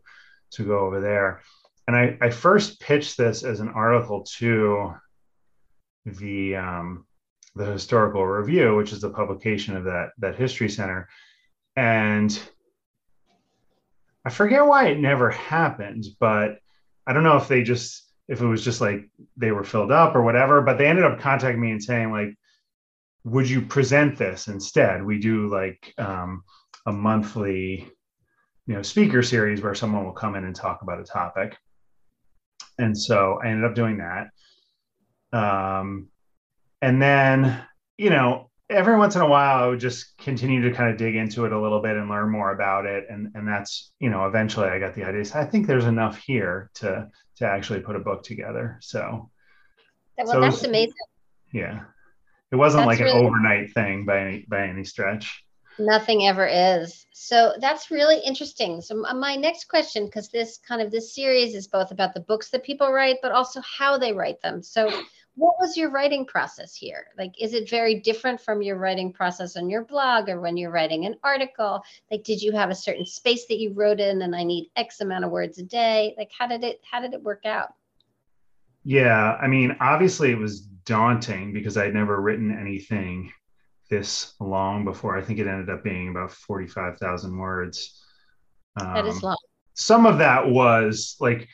to 0.52 0.64
go 0.64 0.78
over 0.78 1.00
there. 1.00 1.42
And 1.88 1.96
I, 1.96 2.16
I 2.20 2.30
first 2.30 2.80
pitched 2.80 3.16
this 3.16 3.42
as 3.42 3.60
an 3.60 3.68
article 3.70 4.22
to 4.38 4.94
the 6.04 6.56
um, 6.56 7.06
the 7.54 7.64
Historical 7.64 8.24
Review, 8.24 8.76
which 8.76 8.92
is 8.92 9.00
the 9.00 9.10
publication 9.10 9.76
of 9.76 9.84
that 9.84 10.10
that 10.18 10.36
History 10.36 10.68
Center, 10.68 11.08
and 11.74 12.38
I 14.24 14.30
forget 14.30 14.66
why 14.66 14.88
it 14.88 14.98
never 14.98 15.30
happened, 15.30 16.04
but 16.20 16.58
I 17.06 17.12
don't 17.12 17.22
know 17.22 17.36
if 17.36 17.48
they 17.48 17.62
just 17.62 18.05
if 18.28 18.40
it 18.40 18.46
was 18.46 18.64
just 18.64 18.80
like 18.80 19.08
they 19.36 19.52
were 19.52 19.64
filled 19.64 19.92
up 19.92 20.14
or 20.14 20.22
whatever, 20.22 20.60
but 20.60 20.78
they 20.78 20.86
ended 20.86 21.04
up 21.04 21.20
contacting 21.20 21.60
me 21.60 21.70
and 21.70 21.82
saying 21.82 22.10
like, 22.10 22.34
would 23.24 23.48
you 23.48 23.60
present 23.60 24.16
this 24.16 24.48
instead? 24.48 25.04
We 25.04 25.18
do 25.18 25.48
like 25.48 25.92
um, 25.98 26.44
a 26.86 26.92
monthly, 26.92 27.88
you 28.66 28.74
know, 28.74 28.82
speaker 28.82 29.22
series 29.22 29.62
where 29.62 29.74
someone 29.74 30.04
will 30.04 30.12
come 30.12 30.36
in 30.36 30.44
and 30.44 30.54
talk 30.54 30.82
about 30.82 31.00
a 31.00 31.04
topic. 31.04 31.56
And 32.78 32.96
so 32.96 33.40
I 33.42 33.48
ended 33.48 33.64
up 33.64 33.74
doing 33.74 33.98
that. 33.98 34.28
Um, 35.36 36.08
and 36.82 37.00
then, 37.00 37.64
you 37.96 38.10
know, 38.10 38.45
every 38.68 38.96
once 38.96 39.14
in 39.16 39.22
a 39.22 39.28
while 39.28 39.64
I 39.64 39.66
would 39.68 39.80
just 39.80 40.16
continue 40.18 40.62
to 40.62 40.72
kind 40.76 40.90
of 40.90 40.96
dig 40.96 41.14
into 41.16 41.44
it 41.44 41.52
a 41.52 41.60
little 41.60 41.80
bit 41.80 41.96
and 41.96 42.08
learn 42.08 42.30
more 42.30 42.52
about 42.52 42.86
it. 42.86 43.04
And 43.08 43.30
and 43.34 43.46
that's, 43.46 43.92
you 44.00 44.10
know, 44.10 44.26
eventually 44.26 44.68
I 44.68 44.78
got 44.78 44.94
the 44.94 45.04
idea. 45.04 45.24
So 45.24 45.38
I 45.38 45.44
think 45.44 45.66
there's 45.66 45.84
enough 45.84 46.18
here 46.18 46.70
to 46.74 47.08
to 47.36 47.46
actually 47.46 47.80
put 47.80 47.96
a 47.96 48.00
book 48.00 48.22
together. 48.22 48.78
So 48.80 49.30
Well, 50.18 50.26
So 50.26 50.40
that's 50.40 50.56
it's- 50.56 50.68
amazing. 50.68 50.94
yeah. 51.52 51.84
It 52.52 52.56
wasn't 52.56 52.86
That's 52.86 53.00
like 53.00 53.00
an 53.00 53.14
really- 53.14 53.26
overnight 53.26 53.72
thing 53.74 54.04
by 54.06 54.18
any 54.20 54.46
by 54.48 54.66
any 54.66 54.84
stretch. 54.84 55.44
Nothing 55.78 56.26
ever 56.26 56.46
is. 56.46 57.06
So 57.12 57.52
that's 57.60 57.90
really 57.90 58.18
interesting. 58.24 58.80
So 58.80 58.94
my 58.94 59.36
next 59.36 59.68
question, 59.68 60.06
because 60.06 60.30
this 60.30 60.58
kind 60.66 60.80
of 60.80 60.90
this 60.90 61.14
series 61.14 61.54
is 61.54 61.68
both 61.68 61.90
about 61.90 62.14
the 62.14 62.20
books 62.20 62.48
that 62.50 62.64
people 62.64 62.90
write, 62.92 63.18
but 63.20 63.32
also 63.32 63.60
how 63.60 63.98
they 63.98 64.14
write 64.14 64.40
them. 64.40 64.62
So 64.62 64.90
what 65.36 65.54
was 65.60 65.76
your 65.76 65.90
writing 65.90 66.24
process 66.24 66.74
here? 66.74 67.08
Like, 67.18 67.34
is 67.40 67.52
it 67.52 67.68
very 67.68 68.00
different 68.00 68.40
from 68.40 68.62
your 68.62 68.76
writing 68.76 69.12
process 69.12 69.56
on 69.56 69.68
your 69.68 69.84
blog 69.84 70.28
or 70.30 70.40
when 70.40 70.56
you're 70.56 70.70
writing 70.70 71.04
an 71.04 71.16
article? 71.22 71.82
Like, 72.10 72.24
did 72.24 72.40
you 72.42 72.52
have 72.52 72.70
a 72.70 72.74
certain 72.74 73.04
space 73.04 73.46
that 73.46 73.58
you 73.60 73.72
wrote 73.74 74.00
in 74.00 74.22
and 74.22 74.34
I 74.34 74.44
need 74.44 74.70
X 74.76 75.00
amount 75.02 75.24
of 75.26 75.30
words 75.30 75.58
a 75.58 75.62
day? 75.62 76.14
Like, 76.16 76.30
how 76.36 76.46
did 76.46 76.64
it 76.64 76.80
how 76.90 77.00
did 77.00 77.12
it 77.12 77.22
work 77.22 77.44
out? 77.44 77.74
Yeah, 78.82 79.36
I 79.40 79.46
mean, 79.46 79.76
obviously 79.80 80.30
it 80.30 80.38
was 80.38 80.60
daunting 80.60 81.52
because 81.52 81.76
I'd 81.76 81.92
never 81.92 82.20
written 82.20 82.56
anything 82.56 83.32
this 83.90 84.34
long 84.40 84.84
before. 84.84 85.18
I 85.18 85.22
think 85.22 85.38
it 85.38 85.46
ended 85.46 85.68
up 85.70 85.84
being 85.84 86.08
about 86.08 86.32
45,000 86.32 87.36
words. 87.36 88.02
That 88.76 89.06
is 89.06 89.16
Um, 89.16 89.20
long. 89.22 89.36
some 89.74 90.06
of 90.06 90.18
that 90.18 90.48
was 90.48 91.16
like 91.20 91.48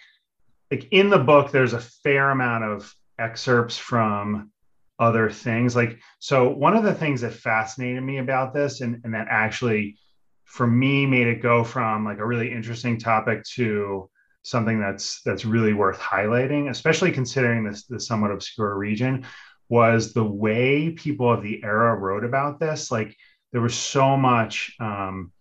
like 0.71 0.89
in 0.93 1.11
the 1.11 1.19
book 1.19 1.51
there's 1.51 1.73
a 1.75 1.81
fair 1.81 2.31
amount 2.31 2.65
of 2.65 2.95
excerpts 3.19 3.76
from 3.78 4.50
other 4.99 5.31
things. 5.31 5.75
Like 5.75 5.99
so 6.19 6.49
one 6.49 6.76
of 6.76 6.85
the 6.85 6.95
things 6.95 7.23
that 7.23 7.35
fascinated 7.35 8.02
me 8.02 8.19
about 8.19 8.54
this 8.54 8.81
and, 8.81 9.00
and 9.04 9.14
that 9.14 9.26
actually 9.31 9.97
for 10.45 10.66
me 10.66 11.07
made 11.07 11.26
it 11.26 11.42
go 11.42 11.64
from 11.64 12.04
like 12.04 12.19
a 12.19 12.26
really 12.26 12.52
interesting 12.52 12.99
topic 12.99 13.45
to 13.54 14.09
something 14.42 14.81
that's 14.81 15.23
that's 15.23 15.45
really 15.45 15.73
worth 15.73 16.00
highlighting 16.00 16.69
especially 16.69 17.12
considering 17.12 17.62
this 17.64 17.87
this 17.87 18.09
somewhat 18.09 18.33
obscure 18.33 18.76
region 18.76 19.25
was 19.73 20.12
the 20.12 20.23
way 20.23 20.90
people 20.90 21.33
of 21.33 21.42
the 21.42 21.64
era 21.64 21.97
wrote 21.97 22.25
about 22.25 22.61
this. 22.61 22.90
Like 22.90 23.16
there 23.52 23.62
was 23.62 23.75
so 23.75 24.19
much 24.19 24.76
um, 24.78 25.33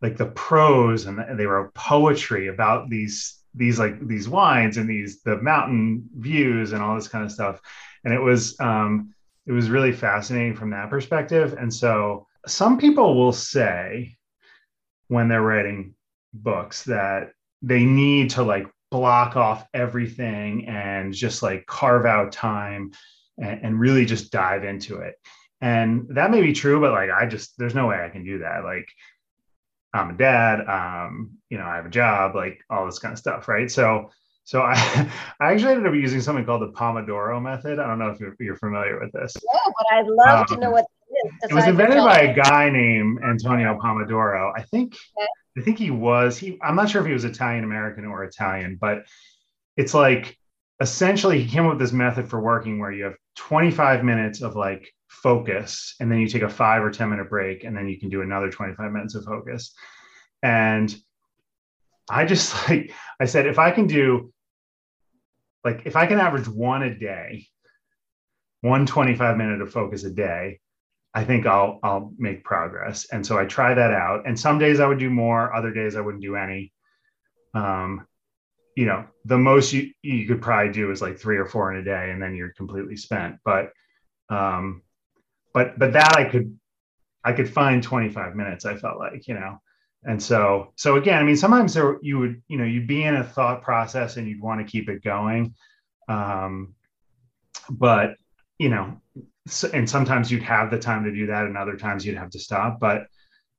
like 0.00 0.16
the 0.16 0.26
prose 0.26 1.06
and 1.06 1.18
the, 1.18 1.34
they 1.36 1.44
wrote 1.44 1.74
poetry 1.74 2.46
about 2.46 2.88
these 2.88 3.36
these 3.54 3.78
like 3.78 4.06
these 4.06 4.28
wines 4.28 4.76
and 4.76 4.88
these 4.88 5.22
the 5.22 5.36
mountain 5.40 6.08
views 6.16 6.72
and 6.72 6.82
all 6.82 6.94
this 6.94 7.08
kind 7.08 7.24
of 7.24 7.32
stuff. 7.32 7.60
And 8.04 8.12
it 8.12 8.20
was 8.20 8.58
um 8.60 9.14
it 9.46 9.52
was 9.52 9.70
really 9.70 9.92
fascinating 9.92 10.56
from 10.56 10.70
that 10.70 10.90
perspective. 10.90 11.54
And 11.58 11.72
so 11.72 12.26
some 12.46 12.78
people 12.78 13.16
will 13.16 13.32
say 13.32 14.16
when 15.08 15.28
they're 15.28 15.42
writing 15.42 15.94
books 16.32 16.84
that 16.84 17.32
they 17.62 17.84
need 17.84 18.30
to 18.30 18.42
like 18.42 18.66
block 18.90 19.36
off 19.36 19.66
everything 19.74 20.66
and 20.66 21.12
just 21.12 21.42
like 21.42 21.66
carve 21.66 22.06
out 22.06 22.32
time 22.32 22.92
and, 23.38 23.60
and 23.62 23.80
really 23.80 24.04
just 24.04 24.32
dive 24.32 24.64
into 24.64 24.98
it. 24.98 25.14
And 25.60 26.06
that 26.10 26.30
may 26.30 26.42
be 26.42 26.52
true 26.52 26.80
but 26.80 26.92
like 26.92 27.10
i 27.10 27.26
just 27.26 27.56
there's 27.56 27.74
no 27.74 27.86
way 27.86 28.02
i 28.04 28.08
can 28.08 28.24
do 28.24 28.38
that. 28.38 28.64
Like 28.64 28.88
I'm 29.94 30.10
a 30.10 30.14
dad, 30.14 30.60
um, 30.68 31.38
you 31.50 31.58
know, 31.58 31.64
I 31.64 31.76
have 31.76 31.86
a 31.86 31.90
job, 31.90 32.34
like 32.34 32.60
all 32.70 32.84
this 32.86 32.98
kind 32.98 33.12
of 33.12 33.18
stuff, 33.18 33.48
right? 33.48 33.70
So, 33.70 34.10
so 34.44 34.62
I, 34.62 34.74
I 35.40 35.52
actually 35.52 35.72
ended 35.72 35.86
up 35.86 35.94
using 35.94 36.20
something 36.20 36.44
called 36.44 36.62
the 36.62 36.72
Pomodoro 36.72 37.40
method. 37.40 37.78
I 37.78 37.86
don't 37.86 37.98
know 37.98 38.08
if 38.08 38.20
you're, 38.20 38.34
you're 38.40 38.56
familiar 38.56 39.00
with 39.00 39.12
this. 39.12 39.34
Yeah, 39.52 39.60
but 39.66 39.96
I'd 39.96 40.06
love 40.06 40.46
to 40.48 40.56
know 40.56 40.66
Um, 40.68 40.72
what 40.72 40.84
it 41.08 41.26
is. 41.44 41.50
It 41.50 41.54
was 41.54 41.66
invented 41.66 41.98
by 41.98 42.20
a 42.20 42.34
guy 42.34 42.70
named 42.70 43.20
Antonio 43.22 43.78
Pomodoro. 43.78 44.52
I 44.56 44.62
think, 44.62 44.94
Okay. 45.16 45.26
I 45.56 45.60
think 45.60 45.78
he 45.78 45.90
was. 45.90 46.36
He, 46.36 46.58
I'm 46.62 46.74
not 46.74 46.90
sure 46.90 47.00
if 47.00 47.06
he 47.06 47.12
was 47.12 47.24
Italian 47.24 47.62
American 47.64 48.04
or 48.04 48.24
Italian, 48.24 48.76
but 48.80 49.04
it's 49.76 49.94
like 49.94 50.36
essentially 50.80 51.40
he 51.42 51.48
came 51.48 51.64
up 51.64 51.70
with 51.70 51.78
this 51.78 51.92
method 51.92 52.28
for 52.28 52.40
working 52.40 52.80
where 52.80 52.90
you 52.90 53.04
have 53.04 53.14
25 53.36 54.02
minutes 54.04 54.42
of 54.42 54.56
like 54.56 54.92
focus, 55.14 55.94
and 56.00 56.10
then 56.10 56.18
you 56.18 56.28
take 56.28 56.42
a 56.42 56.48
five 56.48 56.82
or 56.82 56.90
10 56.90 57.08
minute 57.10 57.28
break, 57.30 57.64
and 57.64 57.76
then 57.76 57.88
you 57.88 57.98
can 57.98 58.08
do 58.08 58.22
another 58.22 58.50
25 58.50 58.92
minutes 58.92 59.14
of 59.14 59.24
focus. 59.24 59.74
And 60.42 60.94
I 62.08 62.24
just 62.24 62.54
like 62.68 62.92
I 63.20 63.24
said, 63.24 63.46
if 63.46 63.58
I 63.58 63.70
can 63.70 63.86
do 63.86 64.32
like 65.64 65.82
if 65.86 65.96
I 65.96 66.06
can 66.06 66.20
average 66.20 66.48
one 66.48 66.82
a 66.82 66.94
day, 66.94 67.46
one 68.60 68.86
25 68.86 69.36
minute 69.36 69.62
of 69.62 69.72
focus 69.72 70.04
a 70.04 70.10
day, 70.10 70.60
I 71.14 71.24
think 71.24 71.46
I'll 71.46 71.78
I'll 71.82 72.12
make 72.18 72.44
progress. 72.44 73.06
And 73.10 73.24
so 73.24 73.38
I 73.38 73.44
try 73.46 73.74
that 73.74 73.92
out. 73.92 74.26
And 74.26 74.38
some 74.38 74.58
days 74.58 74.80
I 74.80 74.86
would 74.86 74.98
do 74.98 75.10
more, 75.10 75.54
other 75.54 75.72
days 75.72 75.96
I 75.96 76.00
wouldn't 76.00 76.22
do 76.22 76.36
any. 76.36 76.72
Um, 77.54 78.06
you 78.76 78.86
know, 78.86 79.06
the 79.24 79.38
most 79.38 79.72
you, 79.72 79.92
you 80.02 80.26
could 80.26 80.42
probably 80.42 80.72
do 80.72 80.90
is 80.90 81.00
like 81.00 81.18
three 81.18 81.36
or 81.36 81.46
four 81.46 81.72
in 81.72 81.78
a 81.78 81.84
day 81.84 82.10
and 82.10 82.20
then 82.20 82.34
you're 82.34 82.52
completely 82.54 82.96
spent. 82.96 83.36
But, 83.44 83.70
um, 84.28 84.82
but, 85.54 85.78
but 85.78 85.92
that 85.94 86.16
I 86.16 86.24
could, 86.24 86.58
I 87.24 87.32
could 87.32 87.48
find 87.48 87.82
25 87.82 88.34
minutes, 88.34 88.66
I 88.66 88.76
felt 88.76 88.98
like, 88.98 89.26
you 89.26 89.34
know, 89.34 89.58
and 90.02 90.22
so, 90.22 90.72
so 90.76 90.96
again, 90.96 91.18
I 91.18 91.22
mean, 91.22 91.36
sometimes 91.36 91.72
there, 91.72 91.98
you 92.02 92.18
would, 92.18 92.42
you 92.48 92.58
know, 92.58 92.64
you'd 92.64 92.86
be 92.86 93.04
in 93.04 93.16
a 93.16 93.24
thought 93.24 93.62
process 93.62 94.18
and 94.18 94.28
you'd 94.28 94.42
want 94.42 94.60
to 94.60 94.70
keep 94.70 94.90
it 94.90 95.02
going. 95.02 95.54
Um, 96.08 96.74
but, 97.70 98.16
you 98.58 98.68
know, 98.68 99.00
and 99.72 99.88
sometimes 99.88 100.30
you'd 100.30 100.42
have 100.42 100.70
the 100.70 100.78
time 100.78 101.04
to 101.04 101.12
do 101.12 101.26
that 101.28 101.46
and 101.46 101.56
other 101.56 101.76
times 101.76 102.04
you'd 102.04 102.18
have 102.18 102.30
to 102.30 102.38
stop. 102.38 102.78
But, 102.78 103.06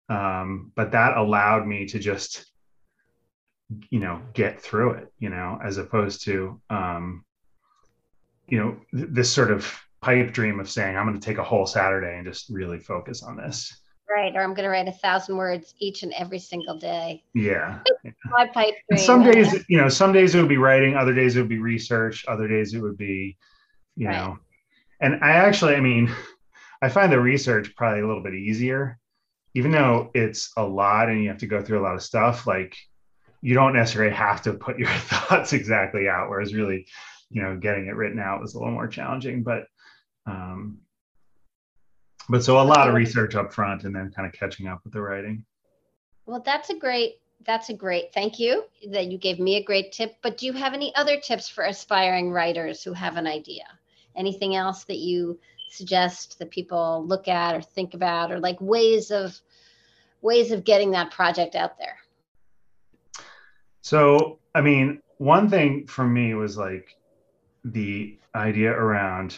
um, 0.09 0.71
but 0.75 0.91
that 0.91 1.17
allowed 1.17 1.65
me 1.65 1.87
to 1.87 1.97
just 1.97 2.45
you 3.89 3.99
know 3.99 4.21
get 4.33 4.61
through 4.61 4.91
it 4.91 5.11
you 5.19 5.29
know 5.29 5.59
as 5.63 5.77
opposed 5.77 6.23
to 6.23 6.61
um 6.69 7.23
you 8.47 8.59
know 8.59 8.77
th- 8.93 9.09
this 9.11 9.31
sort 9.31 9.51
of 9.51 9.73
pipe 10.05 10.31
dream 10.31 10.59
of 10.59 10.69
saying 10.69 10.95
i'm 10.95 11.07
going 11.07 11.19
to 11.19 11.25
take 11.25 11.39
a 11.39 11.43
whole 11.43 11.65
saturday 11.65 12.15
and 12.17 12.25
just 12.27 12.49
really 12.49 12.79
focus 12.79 13.23
on 13.23 13.35
this. 13.35 13.73
Right 14.07 14.35
or 14.35 14.41
i'm 14.43 14.53
going 14.53 14.65
to 14.65 14.69
write 14.69 14.87
a 14.87 14.91
thousand 14.91 15.35
words 15.35 15.73
each 15.79 16.03
and 16.03 16.13
every 16.13 16.37
single 16.39 16.77
day. 16.77 17.23
Yeah. 17.33 17.79
My 18.25 18.45
pipe 18.53 18.75
and 18.89 18.97
dream. 18.97 19.05
some 19.05 19.23
days 19.23 19.65
you 19.67 19.77
know 19.79 19.89
some 19.89 20.13
days 20.13 20.35
it 20.35 20.39
would 20.39 20.49
be 20.57 20.57
writing 20.57 20.95
other 20.95 21.13
days 21.13 21.35
it 21.35 21.39
would 21.39 21.49
be 21.49 21.57
research 21.57 22.23
other 22.27 22.47
days 22.47 22.73
it 22.75 22.81
would 22.81 22.97
be 22.97 23.35
you 23.95 24.07
Right. 24.07 24.15
know. 24.17 24.37
And 25.01 25.23
i 25.23 25.31
actually 25.31 25.73
i 25.75 25.79
mean 25.81 26.13
i 26.83 26.87
find 26.89 27.11
the 27.11 27.19
research 27.19 27.75
probably 27.75 28.01
a 28.01 28.07
little 28.07 28.23
bit 28.23 28.35
easier. 28.35 28.99
Even 29.55 29.71
though 29.71 30.11
it's 30.13 30.51
a 30.57 30.63
lot 30.63 31.09
and 31.09 31.23
you 31.23 31.29
have 31.29 31.39
to 31.39 31.47
go 31.47 31.61
through 31.63 31.79
a 31.79 31.85
lot 31.87 31.95
of 31.95 32.03
stuff 32.03 32.45
like 32.45 32.75
you 33.41 33.53
don't 33.55 33.73
necessarily 33.73 34.13
have 34.13 34.41
to 34.43 34.53
put 34.53 34.77
your 34.77 34.89
thoughts 35.11 35.51
exactly 35.53 36.07
out 36.07 36.29
whereas 36.29 36.53
really 36.53 36.85
you 37.31 37.41
know 37.41 37.57
getting 37.57 37.87
it 37.87 37.95
written 37.95 38.19
out 38.19 38.39
was 38.41 38.53
a 38.53 38.57
little 38.59 38.71
more 38.79 38.87
challenging. 38.87 39.41
But 39.41 39.63
um 40.25 40.77
but 42.27 42.43
so 42.43 42.59
a 42.59 42.63
lot 42.63 42.87
of 42.87 42.95
research 42.95 43.35
up 43.35 43.53
front 43.53 43.83
and 43.83 43.95
then 43.95 44.11
kind 44.11 44.27
of 44.27 44.33
catching 44.33 44.67
up 44.67 44.81
with 44.83 44.93
the 44.93 45.01
writing. 45.01 45.45
Well 46.25 46.41
that's 46.43 46.69
a 46.69 46.75
great 46.75 47.19
that's 47.45 47.69
a 47.69 47.73
great 47.73 48.13
thank 48.13 48.39
you 48.39 48.63
that 48.91 49.07
you 49.07 49.17
gave 49.17 49.39
me 49.39 49.57
a 49.57 49.63
great 49.63 49.91
tip 49.91 50.15
but 50.23 50.37
do 50.37 50.45
you 50.45 50.53
have 50.53 50.73
any 50.73 50.95
other 50.95 51.19
tips 51.19 51.47
for 51.47 51.65
aspiring 51.65 52.31
writers 52.31 52.83
who 52.83 52.93
have 52.93 53.17
an 53.17 53.27
idea? 53.27 53.65
Anything 54.15 54.55
else 54.55 54.85
that 54.85 54.97
you 54.97 55.39
suggest 55.69 56.39
that 56.39 56.49
people 56.49 57.05
look 57.05 57.27
at 57.27 57.55
or 57.55 57.61
think 57.61 57.93
about 57.93 58.31
or 58.31 58.39
like 58.39 58.59
ways 58.61 59.11
of 59.11 59.39
ways 60.21 60.51
of 60.51 60.63
getting 60.63 60.91
that 60.91 61.11
project 61.11 61.55
out 61.55 61.77
there? 61.77 61.97
So, 63.81 64.39
I 64.55 64.61
mean, 64.61 65.01
one 65.17 65.49
thing 65.49 65.85
for 65.87 66.05
me 66.05 66.33
was 66.33 66.57
like 66.57 66.97
the 67.63 68.17
idea 68.33 68.71
around 68.71 69.37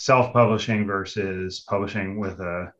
self-publishing 0.00 0.86
versus 0.86 1.60
publishing 1.68 2.18
with 2.18 2.40
a 2.40 2.72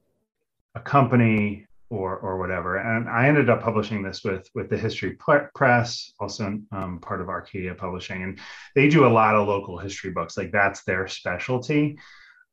a 0.75 0.81
company 0.81 1.67
or 1.91 2.17
or 2.17 2.39
whatever. 2.39 2.77
And 2.79 3.11
I 3.11 3.29
ended 3.29 3.51
up 3.51 3.61
publishing 3.63 4.03
this 4.03 4.25
with 4.25 4.49
with 4.55 4.71
the 4.71 4.79
History 4.79 5.19
Press, 5.55 6.15
also 6.19 6.59
um, 6.73 6.99
part 7.01 7.21
of 7.21 7.29
Arcadia 7.29 7.75
Publishing, 7.75 8.23
and 8.23 8.39
they 8.75 8.89
do 8.89 9.07
a 9.07 9.15
lot 9.21 9.35
of 9.35 9.47
local 9.47 9.77
history 9.77 10.11
books. 10.11 10.39
Like 10.39 10.51
that's 10.51 10.83
their 10.85 11.09
specialty. 11.09 11.99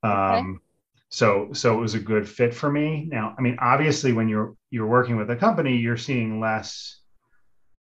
Um, 0.03 0.59
so 1.09 1.49
so 1.53 1.77
it 1.77 1.81
was 1.81 1.93
a 1.93 1.99
good 1.99 2.27
fit 2.27 2.53
for 2.53 2.69
me. 2.69 3.07
Now, 3.09 3.35
I 3.37 3.41
mean, 3.41 3.57
obviously, 3.61 4.11
when 4.11 4.27
you're 4.27 4.55
you're 4.69 4.87
working 4.87 5.15
with 5.15 5.29
a 5.31 5.35
company, 5.37 5.77
you're 5.77 5.95
seeing 5.95 6.41
less 6.41 6.99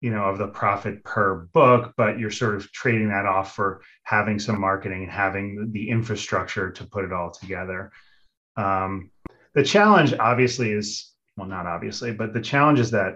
you 0.05 0.11
know 0.11 0.25
of 0.25 0.37
the 0.37 0.49
profit 0.49 1.03
per 1.03 1.49
book 1.55 1.95
but 1.97 2.19
you're 2.19 2.31
sort 2.31 2.55
of 2.55 2.71
trading 2.73 3.09
that 3.09 3.25
off 3.25 3.55
for 3.55 3.81
having 4.03 4.39
some 4.39 4.61
marketing 4.61 5.05
and 5.05 5.11
having 5.11 5.71
the 5.73 5.89
infrastructure 5.89 6.71
to 6.71 6.85
put 6.85 7.07
it 7.07 7.13
all 7.13 7.31
together. 7.31 7.91
Um, 8.55 9.11
the 9.55 9.65
challenge 9.65 10.13
obviously 10.13 10.73
is 10.73 11.11
well 11.39 11.49
not 11.49 11.65
obviously 11.65 12.13
but 12.13 12.35
the 12.35 12.43
challenge 12.43 12.81
is 12.81 12.91
that 12.91 13.15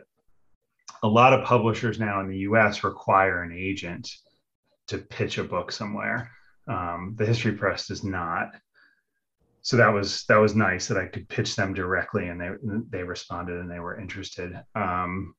a 1.03 1.07
lot 1.07 1.35
of 1.35 1.45
publishers 1.45 2.01
now 2.01 2.23
in 2.23 2.29
the 2.31 2.39
us 2.39 2.83
require 2.83 3.43
an 3.43 3.53
agent 3.53 4.11
to 4.87 4.97
pitch 4.97 5.37
a 5.37 5.45
book 5.45 5.71
somewhere. 5.71 6.31
Um, 6.69 7.17
the 7.19 7.27
history 7.27 7.53
press 7.53 7.87
does 7.89 8.03
not. 8.03 8.53
So 9.61 9.77
that 9.77 9.93
was 9.93 10.25
that 10.29 10.39
was 10.39 10.55
nice 10.55 10.89
that 10.89 10.97
i 10.97 11.05
could 11.05 11.29
pitch 11.29 11.55
them 11.55 11.75
directly 11.75 12.29
and 12.29 12.41
they 12.41 12.51
they 12.89 13.03
responded 13.03 13.59
and 13.59 13.71
they 13.71 13.79
were 13.79 14.01
interested. 14.01 14.59
Um, 14.75 15.35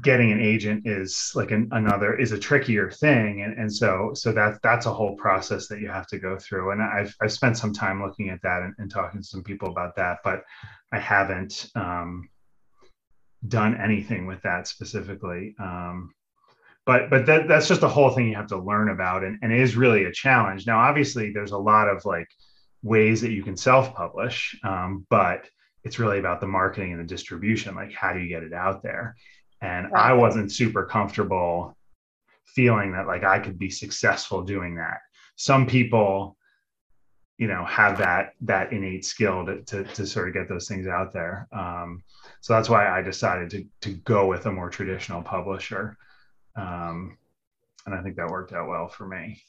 getting 0.00 0.32
an 0.32 0.40
agent 0.40 0.86
is 0.86 1.32
like 1.34 1.50
an, 1.50 1.68
another 1.72 2.18
is 2.18 2.32
a 2.32 2.38
trickier 2.38 2.90
thing. 2.90 3.42
And, 3.42 3.58
and 3.58 3.72
so 3.72 4.12
so 4.14 4.32
that 4.32 4.60
that's 4.62 4.86
a 4.86 4.92
whole 4.92 5.16
process 5.16 5.68
that 5.68 5.80
you 5.80 5.88
have 5.88 6.06
to 6.08 6.18
go 6.18 6.38
through. 6.38 6.70
And 6.70 6.82
i've, 6.82 7.14
I've 7.20 7.32
spent 7.32 7.58
some 7.58 7.72
time 7.72 8.02
looking 8.02 8.30
at 8.30 8.40
that 8.42 8.62
and, 8.62 8.74
and 8.78 8.90
talking 8.90 9.20
to 9.20 9.26
some 9.26 9.42
people 9.42 9.68
about 9.68 9.94
that 9.96 10.18
but 10.24 10.44
i 10.92 10.98
haven't 10.98 11.70
um, 11.74 12.28
done 13.46 13.78
anything 13.80 14.26
with 14.26 14.42
that 14.42 14.68
specifically. 14.68 15.54
Um, 15.58 16.12
but 16.84 17.10
but 17.10 17.26
that, 17.26 17.48
that's 17.48 17.68
just 17.68 17.82
a 17.82 17.88
whole 17.88 18.10
thing 18.10 18.28
you 18.28 18.34
have 18.34 18.48
to 18.48 18.58
learn 18.58 18.88
about 18.88 19.24
and, 19.24 19.38
and 19.42 19.52
it 19.52 19.60
is 19.60 19.76
really 19.76 20.04
a 20.04 20.12
challenge. 20.12 20.66
Now 20.66 20.78
obviously 20.78 21.32
there's 21.32 21.52
a 21.52 21.58
lot 21.58 21.88
of 21.88 22.04
like 22.04 22.28
ways 22.82 23.20
that 23.20 23.30
you 23.30 23.42
can 23.42 23.56
self-publish 23.56 24.58
um, 24.64 25.06
but 25.08 25.48
it's 25.84 25.98
really 25.98 26.18
about 26.18 26.40
the 26.40 26.46
marketing 26.46 26.92
and 26.92 27.00
the 27.00 27.06
distribution 27.06 27.74
like 27.76 27.92
how 27.92 28.12
do 28.12 28.20
you 28.20 28.28
get 28.28 28.42
it 28.42 28.52
out 28.52 28.82
there 28.82 29.14
and 29.62 29.90
Right. 29.90 30.10
i 30.10 30.12
wasn't 30.12 30.52
super 30.52 30.84
comfortable 30.84 31.76
feeling 32.44 32.92
that 32.92 33.06
like 33.06 33.24
i 33.24 33.38
could 33.38 33.58
be 33.58 33.70
successful 33.70 34.42
doing 34.42 34.74
that. 34.76 34.98
Some 35.36 35.66
people 35.66 36.36
you 37.38 37.48
know 37.48 37.64
have 37.64 37.96
that 37.98 38.34
that 38.42 38.72
innate 38.72 39.04
skill 39.06 39.46
to, 39.46 39.62
to, 39.62 39.84
to 39.84 40.06
sort 40.06 40.28
of 40.28 40.34
get 40.34 40.48
those 40.48 40.68
things 40.68 40.86
out 40.86 41.12
there. 41.12 41.48
Um, 41.52 42.02
so 42.42 42.52
that's 42.52 42.68
why 42.68 42.86
i 42.86 43.00
decided 43.00 43.48
to, 43.50 43.64
to 43.80 43.90
go 44.04 44.26
with 44.26 44.44
a 44.46 44.52
more 44.52 44.68
traditional 44.68 45.22
publisher. 45.22 45.96
Um, 46.56 47.16
and 47.86 47.94
i 47.94 48.02
think 48.02 48.16
that 48.16 48.28
worked 48.28 48.52
out 48.52 48.68
well 48.68 48.88
for 48.88 49.06
me 49.06 49.42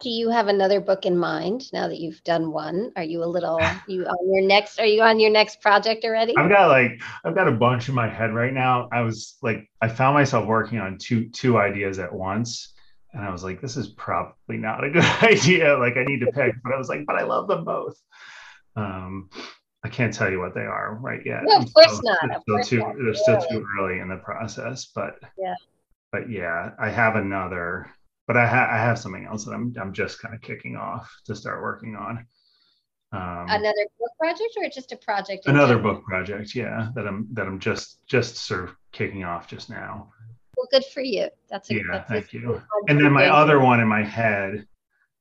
do 0.00 0.10
you 0.10 0.30
have 0.30 0.46
another 0.46 0.80
book 0.80 1.04
in 1.06 1.18
mind 1.18 1.64
now 1.72 1.88
that 1.88 1.98
you've 1.98 2.22
done 2.24 2.52
one 2.52 2.92
are 2.96 3.02
you 3.02 3.22
a 3.22 3.26
little 3.26 3.60
you 3.88 4.04
on 4.04 4.32
your 4.32 4.46
next 4.46 4.78
are 4.78 4.86
you 4.86 5.02
on 5.02 5.18
your 5.20 5.30
next 5.30 5.60
project 5.60 6.04
already 6.04 6.36
I've 6.36 6.48
got 6.50 6.68
like 6.68 7.00
I've 7.24 7.34
got 7.34 7.48
a 7.48 7.52
bunch 7.52 7.88
in 7.88 7.94
my 7.94 8.08
head 8.08 8.32
right 8.32 8.52
now. 8.52 8.88
I 8.92 9.00
was 9.02 9.36
like 9.42 9.68
I 9.82 9.88
found 9.88 10.14
myself 10.14 10.46
working 10.46 10.78
on 10.78 10.98
two 10.98 11.28
two 11.30 11.58
ideas 11.58 11.98
at 11.98 12.12
once 12.12 12.74
and 13.12 13.24
I 13.24 13.30
was 13.32 13.42
like 13.42 13.60
this 13.60 13.76
is 13.76 13.88
probably 13.88 14.56
not 14.56 14.84
a 14.84 14.90
good 14.96 15.04
idea. 15.22 15.76
Like 15.78 15.96
I 15.96 16.04
need 16.04 16.20
to 16.20 16.32
pick, 16.32 16.54
but 16.62 16.72
I 16.72 16.78
was 16.78 16.88
like 16.88 17.04
but 17.06 17.16
I 17.16 17.24
love 17.24 17.48
them 17.48 17.64
both. 17.64 18.00
Um 18.76 19.30
I 19.84 19.88
can't 19.88 20.12
tell 20.12 20.30
you 20.30 20.40
what 20.40 20.54
they 20.54 20.62
are 20.62 20.96
right 21.00 21.20
yet. 21.24 21.42
No, 21.44 21.58
of 21.58 21.72
course 21.72 21.96
still- 21.96 22.02
not, 22.22 22.36
of 22.36 22.42
still 22.42 22.54
course 22.56 22.68
too 22.68 22.78
not. 22.78 22.94
they're 22.96 23.14
still 23.14 23.40
too 23.50 23.64
early 23.80 24.00
in 24.00 24.08
the 24.08 24.16
process, 24.16 24.86
but 24.94 25.18
Yeah. 25.38 25.54
But 26.10 26.30
yeah, 26.30 26.70
I 26.80 26.88
have 26.88 27.16
another 27.16 27.90
but 28.28 28.36
I, 28.36 28.46
ha- 28.46 28.68
I 28.70 28.76
have 28.76 28.98
something 28.98 29.24
else 29.26 29.44
that 29.46 29.52
I'm 29.52 29.74
I'm 29.80 29.92
just 29.92 30.20
kind 30.22 30.34
of 30.34 30.40
kicking 30.42 30.76
off 30.76 31.10
to 31.24 31.34
start 31.34 31.62
working 31.62 31.96
on. 31.96 32.26
Um, 33.10 33.46
another 33.48 33.86
book 33.98 34.10
project 34.20 34.52
or 34.58 34.68
just 34.68 34.92
a 34.92 34.96
project 34.96 35.46
another 35.46 35.76
general? 35.76 35.94
book 35.94 36.04
project 36.04 36.54
yeah 36.54 36.90
that 36.94 37.08
i'm 37.08 37.26
that 37.32 37.46
i'm 37.46 37.58
just 37.58 38.06
just 38.06 38.36
sort 38.36 38.64
of 38.64 38.76
kicking 38.92 39.24
off 39.24 39.48
just 39.48 39.70
now 39.70 40.12
well 40.58 40.68
good 40.70 40.84
for 40.92 41.00
you 41.00 41.28
that's 41.48 41.70
a 41.70 41.76
yeah 41.76 41.80
that's 41.90 42.10
thank 42.10 42.32
you 42.34 42.60
and 42.88 43.00
then 43.00 43.10
my 43.10 43.26
other 43.30 43.60
one 43.60 43.80
in 43.80 43.88
my 43.88 44.02
head 44.04 44.66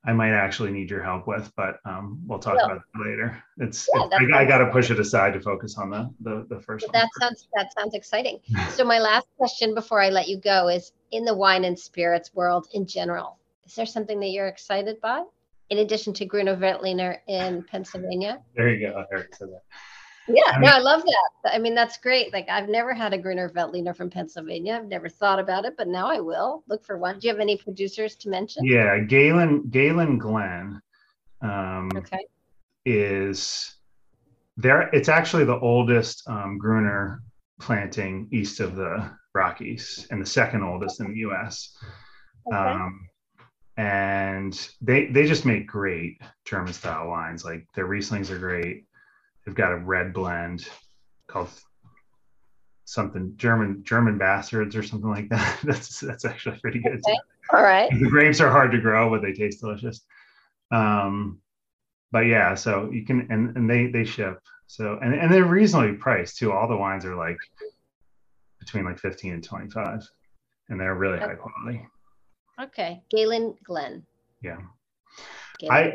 i 0.06 0.12
might 0.12 0.34
actually 0.34 0.70
need 0.70 0.90
your 0.90 1.02
help 1.02 1.28
with 1.28 1.50
but 1.56 1.78
um, 1.86 2.20
we'll 2.28 2.40
talk 2.40 2.56
Yeah. 2.58 2.66
about 2.66 2.82
that 2.94 3.00
later 3.06 3.42
it's, 3.60 3.88
Yeah, 3.96 4.04
it's 4.12 4.34
I, 4.36 4.42
I 4.42 4.46
got 4.46 4.58
to 4.58 4.70
push 4.70 4.92
it 4.92 5.00
aside 5.00 5.32
to 5.36 5.40
focus 5.40 5.78
on 5.78 5.90
the 5.90 6.10
the, 6.20 6.46
the 6.50 6.60
first 6.62 6.86
one 6.86 6.92
that 6.92 7.08
sounds 7.22 7.48
that 7.56 7.72
sounds 7.74 7.94
exciting. 7.96 8.42
So 8.72 8.84
my 8.84 9.00
last 9.00 9.28
question 9.38 9.74
before 9.74 10.02
I 10.02 10.10
let 10.10 10.28
you 10.28 10.38
go 10.42 10.68
is 10.68 10.92
in 11.12 11.26
the 11.26 11.34
wine 11.34 11.66
and 11.66 11.78
spirits 11.78 12.34
world 12.34 12.68
in 12.74 12.86
general, 12.86 13.38
is 13.66 13.76
there 13.76 13.86
something 13.86 14.20
that 14.20 14.28
you're 14.30 14.48
excited 14.48 15.00
by? 15.02 15.24
In 15.70 15.80
addition 15.80 16.14
to 16.14 16.26
Gruner 16.26 16.56
Veltliner 16.56 17.18
in 17.28 17.64
Pennsylvania? 17.64 18.42
there 18.56 18.70
you 18.74 18.88
go 18.88 19.04
Eric 19.12 19.36
said 19.36 19.50
that 19.50 19.62
Yeah, 20.28 20.52
I 20.56 20.60
no, 20.60 20.68
I 20.68 20.80
love 20.80 21.04
that. 21.04 21.54
I 21.54 21.58
mean, 21.60 21.76
that's 21.76 21.98
great. 21.98 22.32
Like 22.34 22.48
I've 22.50 22.70
never 22.70 22.94
had 22.94 23.14
a 23.14 23.18
Gruner 23.18 23.50
Veltliner 23.50 23.96
from 23.96 24.10
Pennsylvania. 24.10 24.76
I've 24.76 24.88
never 24.88 25.10
thought 25.10 25.40
about 25.40 25.66
it, 25.66 25.76
but 25.78 25.88
now 25.88 26.10
I 26.10 26.20
will 26.20 26.64
look 26.68 26.86
for 26.86 26.98
one. 26.98 27.20
Do 27.20 27.28
you 27.28 27.34
have 27.34 27.42
any 27.42 27.58
producers 27.58 28.16
to 28.18 28.30
mention? 28.30 28.66
yeah 28.66 29.00
galen 29.00 29.70
Galen 29.70 30.18
Glen 30.18 30.82
um, 31.42 31.90
Okay. 31.96 32.26
is 32.86 33.74
there 34.56 34.90
it's 34.94 35.10
actually 35.10 35.44
the 35.46 35.60
oldest 35.60 36.28
um, 36.28 36.58
gruner 36.58 37.22
planting 37.60 38.28
east 38.32 38.60
of 38.60 38.76
the 38.76 39.10
rockies 39.38 40.08
and 40.12 40.22
the 40.22 40.26
second 40.26 40.64
oldest 40.64 41.00
in 41.00 41.08
the 41.14 41.20
us 41.20 41.78
Okay. 42.48 42.56
um, 42.56 43.10
and 43.78 44.70
they 44.82 45.08
they 45.08 45.28
just 45.28 45.46
make 45.46 45.68
great 45.68 46.22
German 46.46 46.74
style 46.74 47.08
wines. 47.08 47.46
Like 47.46 47.68
their 47.76 47.88
Rieslings 47.88 48.32
are 48.32 48.40
great. 48.40 48.86
They've 49.46 49.56
got 49.56 49.72
a 49.72 49.78
red 49.78 50.14
blend 50.14 50.68
called 51.28 51.50
something 52.86 53.34
German 53.38 53.84
German 53.84 54.18
bastards 54.18 54.76
or 54.76 54.84
something 54.84 55.10
like 55.10 55.30
that. 55.30 55.60
that's 55.64 56.00
that's 56.00 56.26
actually 56.26 56.60
pretty 56.60 56.80
good. 56.80 57.02
Okay. 57.08 57.20
All 57.54 57.62
right. 57.64 57.90
The 57.92 58.10
grapes 58.10 58.42
are 58.42 58.50
hard 58.50 58.72
to 58.72 58.82
grow, 58.82 59.10
but 59.10 59.22
they 59.22 59.34
taste 59.34 59.62
delicious. 59.62 60.02
Um, 60.72 61.40
but 62.12 62.26
yeah, 62.26 62.56
so 62.56 62.90
you 62.92 63.06
can 63.06 63.28
and 63.30 63.56
and 63.58 63.70
they 63.70 63.88
they 63.88 64.06
ship. 64.06 64.40
So 64.66 64.98
and 65.02 65.14
and 65.14 65.32
they're 65.32 65.46
reasonably 65.46 65.94
priced 65.98 66.38
too. 66.38 66.52
All 66.52 66.68
the 66.68 66.76
wines 66.76 67.06
are 67.06 67.16
like 67.16 67.38
between 68.68 68.86
like 68.86 69.00
15 69.00 69.34
and 69.34 69.44
25 69.44 70.08
and 70.70 70.80
they're 70.80 70.96
really 70.96 71.18
high 71.20 71.36
quality. 71.36 71.88
Okay. 72.62 73.02
Galen 73.10 73.56
Glen. 73.64 74.06
Yeah. 74.42 74.58
Galen 75.60 75.74
I- 75.76 75.90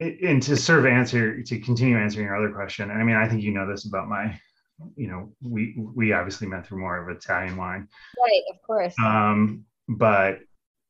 Glen. 0.00 0.18
and 0.24 0.42
to 0.42 0.56
sort 0.56 0.80
of 0.80 0.86
answer 0.86 1.40
to 1.42 1.60
continue 1.60 1.96
answering 1.96 2.26
your 2.26 2.36
other 2.36 2.52
question 2.52 2.90
and 2.90 3.00
i 3.00 3.04
mean 3.04 3.14
i 3.14 3.28
think 3.28 3.40
you 3.40 3.52
know 3.52 3.70
this 3.70 3.86
about 3.86 4.08
my 4.08 4.36
you 4.96 5.06
know 5.06 5.30
we 5.40 5.76
we 5.94 6.12
obviously 6.12 6.48
met 6.48 6.66
through 6.66 6.80
more 6.80 7.08
of 7.08 7.16
italian 7.16 7.56
wine 7.56 7.86
Right, 8.18 8.42
of 8.52 8.60
course. 8.66 8.94
um 8.98 9.64
but 9.88 10.38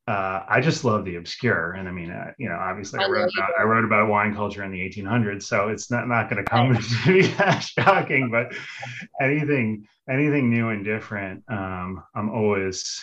uh, 0.05 0.43
I 0.49 0.59
just 0.59 0.83
love 0.83 1.05
the 1.05 1.15
obscure, 1.15 1.73
and 1.73 1.87
I 1.87 1.91
mean, 1.91 2.11
uh, 2.11 2.33
you 2.37 2.49
know, 2.49 2.55
obviously, 2.55 2.99
I, 2.99 3.03
I 3.03 3.07
wrote 3.07 3.29
about. 3.37 3.51
I 3.57 3.63
wrote 3.63 3.85
about 3.85 4.09
wine 4.09 4.35
culture 4.35 4.63
in 4.63 4.71
the 4.71 4.79
1800s, 4.79 5.43
so 5.43 5.69
it's 5.69 5.89
not 5.89 6.09
not 6.09 6.29
going 6.29 6.43
to 6.43 6.49
come 6.49 6.75
to 6.75 7.07
be 7.07 7.27
that 7.37 7.59
shocking. 7.59 8.29
But 8.29 8.53
anything 9.21 9.87
anything 10.09 10.49
new 10.49 10.69
and 10.69 10.83
different, 10.83 11.43
um, 11.47 12.03
I'm 12.15 12.29
always 12.29 13.01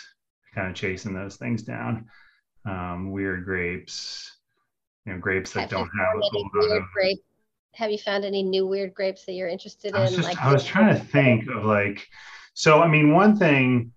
kind 0.53 0.67
of 0.67 0.75
chasing 0.75 1.15
those 1.15 1.37
things 1.37 1.63
down. 1.63 2.05
Um, 2.65 3.11
weird 3.11 3.45
grapes, 3.45 4.37
you 5.07 5.13
know, 5.13 5.19
grapes 5.19 5.53
that 5.53 5.61
Have 5.61 5.69
don't 5.71 5.89
have 5.99 6.15
a 6.15 6.19
lot 6.19 6.51
weird 6.53 6.83
of 6.83 6.87
grape? 6.93 7.23
Have 7.73 7.89
you 7.89 7.97
found 7.97 8.25
any 8.25 8.43
new 8.43 8.67
weird 8.67 8.93
grapes 8.93 9.25
that 9.25 9.31
you're 9.31 9.47
interested 9.47 9.95
I 9.95 10.05
in? 10.05 10.13
just 10.13 10.27
like 10.27 10.37
I 10.37 10.53
was 10.53 10.63
trying 10.63 10.93
to 10.93 11.03
think 11.03 11.49
of 11.49 11.65
like 11.65 12.07
so 12.53 12.79
I 12.79 12.87
mean 12.87 13.11
one 13.11 13.35
thing 13.39 13.91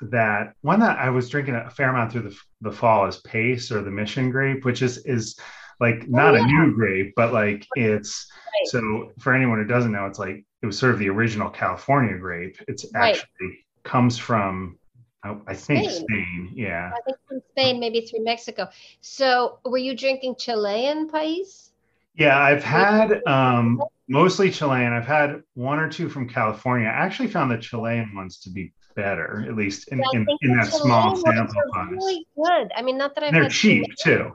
that 0.00 0.54
one 0.62 0.80
that 0.80 0.98
I 0.98 1.10
was 1.10 1.28
drinking 1.28 1.54
a 1.54 1.70
fair 1.70 1.90
amount 1.90 2.12
through 2.12 2.22
the, 2.22 2.36
the 2.60 2.72
fall 2.72 3.06
is 3.06 3.18
Pace 3.18 3.72
or 3.72 3.82
the 3.82 3.90
Mission 3.90 4.30
grape, 4.30 4.64
which 4.64 4.82
is 4.82 4.98
is 4.98 5.38
like 5.80 6.08
not 6.08 6.34
yeah. 6.34 6.42
a 6.42 6.46
new 6.46 6.74
grape, 6.74 7.14
but 7.16 7.32
like 7.32 7.66
it's 7.76 8.30
Right. 8.46 8.68
so 8.68 9.12
for 9.18 9.34
anyone 9.34 9.58
who 9.58 9.66
doesn't 9.66 9.92
know, 9.92 10.06
it's 10.06 10.18
like 10.18 10.44
it 10.62 10.66
was 10.66 10.78
sort 10.78 10.92
of 10.92 10.98
the 10.98 11.08
original 11.08 11.50
California 11.50 12.16
grape. 12.16 12.56
It's 12.66 12.86
Right. 12.94 13.16
actually 13.16 13.64
comes 13.84 14.18
from 14.18 14.78
I, 15.22 15.36
I 15.46 15.54
think 15.54 15.90
Spain. 15.90 16.06
Spain. 16.06 16.52
Yeah. 16.54 16.90
I 16.96 17.00
think 17.04 17.18
from 17.28 17.40
Spain, 17.50 17.80
maybe 17.80 18.02
through 18.02 18.24
Mexico. 18.24 18.68
So 19.00 19.58
were 19.64 19.78
you 19.78 19.96
drinking 19.96 20.36
Chilean 20.38 21.08
Pais? 21.08 21.72
Yeah, 22.14 22.38
I've 22.38 22.64
had 22.64 23.20
um, 23.26 23.82
mostly 24.08 24.50
Chilean. 24.50 24.92
I've 24.92 25.06
had 25.06 25.42
one 25.54 25.78
or 25.78 25.88
two 25.88 26.08
from 26.08 26.28
California. 26.28 26.88
I 26.88 26.92
actually 26.92 27.28
found 27.28 27.50
the 27.50 27.58
Chilean 27.58 28.12
ones 28.14 28.38
to 28.40 28.50
be 28.50 28.72
better, 28.98 29.44
at 29.48 29.54
least 29.54 29.88
in, 29.88 30.00
I 30.00 30.04
in, 30.14 30.26
in 30.42 30.56
that 30.56 30.66
small 30.72 31.14
sample 31.16 31.54
size. 31.74 31.88
really 31.92 32.26
good. 32.36 32.72
I 32.76 32.82
mean, 32.82 32.98
not 32.98 33.14
that 33.14 33.22
I've 33.24 33.32
they're 33.32 33.44
had 33.44 33.52
cheap 33.52 33.86
too. 33.96 34.32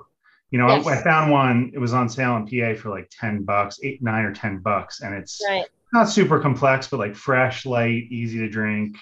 You 0.51 0.59
know, 0.59 0.67
I- 0.67 0.93
I, 0.99 1.03
found 1.03 1.31
one. 1.31 1.71
It 1.73 1.79
was 1.79 1.93
on 1.93 2.07
sale 2.07 2.37
in 2.37 2.45
PA 2.47 2.79
for 2.79 2.89
like 2.89 3.09
ten 3.11 3.43
bucks, 3.43 3.79
eight, 3.83 4.01
nine, 4.01 4.23
or 4.23 4.33
ten 4.33 4.59
bucks, 4.59 5.01
and 5.01 5.13
it's 5.13 5.41
Right. 5.49 5.65
not 5.91 6.05
super 6.09 6.39
complex, 6.39 6.87
but 6.87 6.97
like 6.99 7.15
fresh, 7.15 7.65
light, 7.65 8.03
easy 8.09 8.37
to 8.39 8.47
drink. 8.49 8.95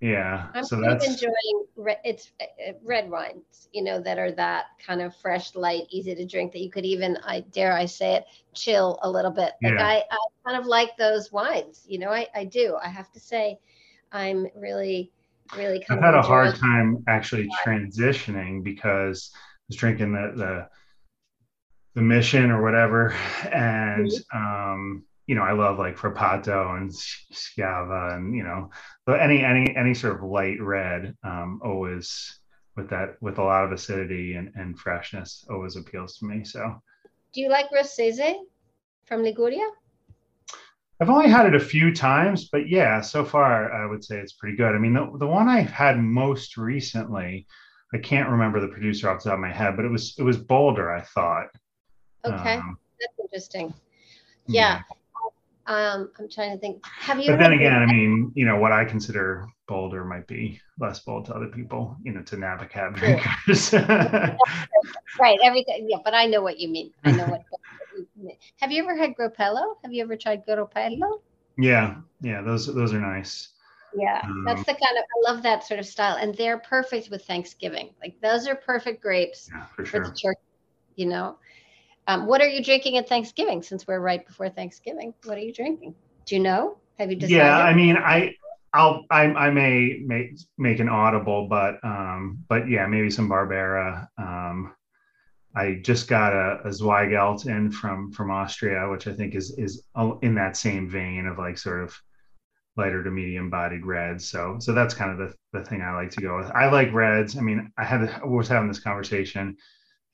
Yeah, 0.00 0.48
I'm 0.52 0.64
so 0.64 0.80
that's 0.80 1.06
enjoying 1.06 1.66
re- 1.76 1.96
it's 2.02 2.32
uh, 2.40 2.70
uh, 2.70 2.72
red 2.82 3.08
wines, 3.08 3.68
you 3.72 3.84
know, 3.84 4.00
that 4.00 4.18
are 4.18 4.32
that 4.32 4.64
kind 4.84 5.00
of 5.00 5.14
fresh, 5.14 5.54
light, 5.54 5.82
easy 5.90 6.12
to 6.12 6.26
drink 6.26 6.50
that 6.52 6.58
you 6.58 6.70
could 6.70 6.84
even, 6.84 7.16
I 7.24 7.40
dare 7.52 7.72
I 7.72 7.86
say 7.86 8.16
it, 8.16 8.24
chill 8.52 8.98
a 9.04 9.08
little 9.08 9.30
bit. 9.30 9.52
Like 9.62 9.74
Yeah. 9.74 9.86
I, 9.86 10.02
I 10.10 10.18
kind 10.44 10.58
of 10.60 10.66
like 10.66 10.96
those 10.96 11.30
wines, 11.30 11.84
you 11.86 12.00
know, 12.00 12.10
I, 12.10 12.26
I 12.34 12.44
do. 12.46 12.76
I 12.82 12.88
have 12.88 13.12
to 13.12 13.20
say, 13.20 13.60
I'm 14.12 14.46
really, 14.54 15.10
really 15.56 15.80
kind 15.80 15.98
I've 15.98 16.04
had 16.04 16.14
a 16.14 16.22
hard 16.22 16.56
time 16.56 17.02
actually 17.08 17.48
transitioning 17.64 18.62
because 18.62 19.30
I 19.34 19.38
was 19.68 19.76
drinking 19.76 20.12
the 20.12 20.32
the, 20.36 20.68
the 21.94 22.02
mission 22.02 22.50
or 22.50 22.62
whatever, 22.62 23.12
and 23.52 24.10
um, 24.34 25.04
you 25.26 25.34
know 25.34 25.42
I 25.42 25.52
love 25.52 25.78
like 25.78 25.96
Frappato 25.96 26.76
and 26.76 26.90
Schiava 26.90 28.14
and 28.16 28.34
you 28.34 28.44
know, 28.44 28.70
but 29.06 29.20
any 29.20 29.42
any 29.42 29.74
any 29.76 29.94
sort 29.94 30.16
of 30.16 30.22
light 30.22 30.60
red 30.60 31.16
um, 31.24 31.60
always 31.64 32.38
with 32.76 32.90
that 32.90 33.16
with 33.20 33.38
a 33.38 33.42
lot 33.42 33.64
of 33.64 33.72
acidity 33.72 34.34
and, 34.34 34.52
and 34.54 34.78
freshness 34.78 35.44
always 35.50 35.76
appeals 35.76 36.16
to 36.18 36.26
me. 36.26 36.44
So 36.44 36.82
Do 37.32 37.40
you 37.40 37.48
like 37.50 37.70
Rossese 37.70 38.34
from 39.06 39.22
Liguria? 39.22 39.66
I've 41.02 41.10
only 41.10 41.28
had 41.28 41.46
it 41.46 41.54
a 41.56 41.60
few 41.60 41.92
times, 41.92 42.48
but 42.48 42.68
yeah, 42.68 43.00
so 43.00 43.24
far 43.24 43.72
I 43.72 43.86
would 43.86 44.04
say 44.04 44.18
it's 44.18 44.34
pretty 44.34 44.56
good. 44.56 44.72
I 44.72 44.78
mean, 44.78 44.94
the, 44.94 45.10
the 45.18 45.26
one 45.26 45.48
I've 45.48 45.68
had 45.68 45.98
most 45.98 46.56
recently, 46.56 47.48
I 47.92 47.98
can't 47.98 48.28
remember 48.28 48.60
the 48.60 48.68
producer 48.68 49.10
off 49.10 49.20
the 49.20 49.30
top 49.30 49.34
of 49.34 49.40
my 49.40 49.50
head, 49.50 49.74
but 49.74 49.84
it 49.84 49.90
was 49.90 50.14
it 50.16 50.22
was 50.22 50.36
Boulder, 50.36 50.92
I 50.92 51.00
thought. 51.00 51.48
Okay, 52.24 52.54
Um, 52.54 52.78
that's 53.00 53.18
interesting. 53.18 53.74
Yeah. 54.46 54.82
Um, 55.66 56.12
I'm 56.20 56.28
trying 56.28 56.52
to 56.52 56.58
think. 56.58 56.84
Have 56.86 57.18
you? 57.18 57.32
But 57.32 57.40
then 57.40 57.52
again, 57.52 57.74
I 57.74 57.86
mean, 57.86 58.30
you 58.36 58.46
know, 58.46 58.58
what 58.58 58.70
I 58.70 58.84
consider 58.84 59.48
Boulder 59.66 60.04
might 60.04 60.28
be 60.28 60.60
less 60.78 61.00
bold 61.00 61.26
to 61.26 61.34
other 61.34 61.48
people, 61.48 61.96
you 62.04 62.12
know, 62.12 62.22
to 62.22 62.36
Napa 62.36 62.66
cab 62.66 62.94
drinkers. 62.94 63.72
right, 65.18 65.38
everything. 65.42 65.88
Yeah, 65.90 65.98
but 66.04 66.14
I 66.14 66.26
know 66.26 66.42
what 66.42 66.60
you 66.60 66.68
mean. 66.68 66.92
I 67.02 67.10
know 67.10 67.26
what. 67.26 67.42
Have 68.60 68.72
you 68.72 68.82
ever 68.82 68.96
had 68.96 69.14
Groppello? 69.14 69.76
Have 69.82 69.92
you 69.92 70.02
ever 70.02 70.16
tried 70.16 70.44
Groppello? 70.46 71.20
yeah, 71.58 71.96
yeah, 72.20 72.42
those 72.42 72.66
those 72.66 72.92
are 72.94 73.00
nice. 73.00 73.48
Yeah, 73.94 74.22
that's 74.46 74.60
Um, 74.60 74.64
the 74.64 74.72
kind 74.72 74.96
of 74.98 75.04
I 75.04 75.32
love 75.32 75.42
that 75.42 75.64
sort 75.64 75.80
of 75.80 75.86
style, 75.86 76.16
and 76.16 76.34
they're 76.34 76.58
perfect 76.58 77.10
with 77.10 77.24
Thanksgiving. 77.26 77.90
Like 78.00 78.20
those 78.22 78.46
are 78.48 78.54
perfect 78.54 79.02
grapes 79.02 79.50
Yeah, 79.52 79.66
for 79.76 79.84
for 79.84 80.00
the 80.00 80.10
turkey. 80.12 80.40
You 80.96 81.06
know, 81.06 81.36
um, 82.06 82.26
what 82.26 82.40
are 82.40 82.48
you 82.48 82.62
drinking 82.62 82.96
at 82.98 83.08
Thanksgiving? 83.08 83.62
Since 83.62 83.86
we're 83.86 84.00
right 84.00 84.24
before 84.26 84.48
Thanksgiving, 84.48 85.14
what 85.24 85.38
are 85.38 85.42
you 85.42 85.52
drinking? 85.52 85.94
Do 86.26 86.36
you 86.36 86.42
know? 86.42 86.78
Have 86.98 87.10
you 87.10 87.16
decided? 87.16 87.36
Yeah, 87.36 87.58
I 87.58 87.74
mean, 87.74 87.96
I, 87.96 88.34
I'll, 88.74 89.04
I, 89.10 89.24
I 89.24 89.50
may 89.50 90.00
make 90.04 90.38
make 90.58 90.80
an 90.80 90.88
audible, 90.88 91.48
but, 91.48 91.76
um, 91.84 92.44
but 92.48 92.68
yeah, 92.68 92.86
maybe 92.86 93.10
some 93.10 93.28
Barbera. 93.28 94.06
Um, 94.18 94.74
I 95.54 95.80
just 95.82 96.08
got 96.08 96.32
a, 96.32 96.60
a 96.64 96.68
Zweigelt 96.68 97.46
in 97.46 97.70
from 97.70 98.12
from 98.12 98.30
Austria, 98.30 98.88
which 98.90 99.06
I 99.06 99.12
think 99.12 99.34
is 99.34 99.56
is 99.58 99.84
in 100.22 100.34
that 100.34 100.56
same 100.56 100.88
vein 100.88 101.26
of 101.26 101.38
like 101.38 101.58
sort 101.58 101.82
of 101.82 101.94
lighter 102.76 103.04
to 103.04 103.10
medium 103.10 103.50
bodied 103.50 103.84
reds. 103.84 104.28
So 104.28 104.56
so 104.58 104.72
that's 104.72 104.94
kind 104.94 105.10
of 105.10 105.18
the, 105.18 105.58
the 105.58 105.64
thing 105.64 105.82
I 105.82 105.94
like 105.94 106.10
to 106.12 106.22
go 106.22 106.38
with. 106.38 106.50
I 106.50 106.70
like 106.70 106.92
reds. 106.92 107.36
I 107.36 107.40
mean, 107.40 107.70
I 107.76 107.84
had 107.84 108.08
I 108.08 108.24
was 108.24 108.48
having 108.48 108.68
this 108.68 108.80
conversation 108.80 109.56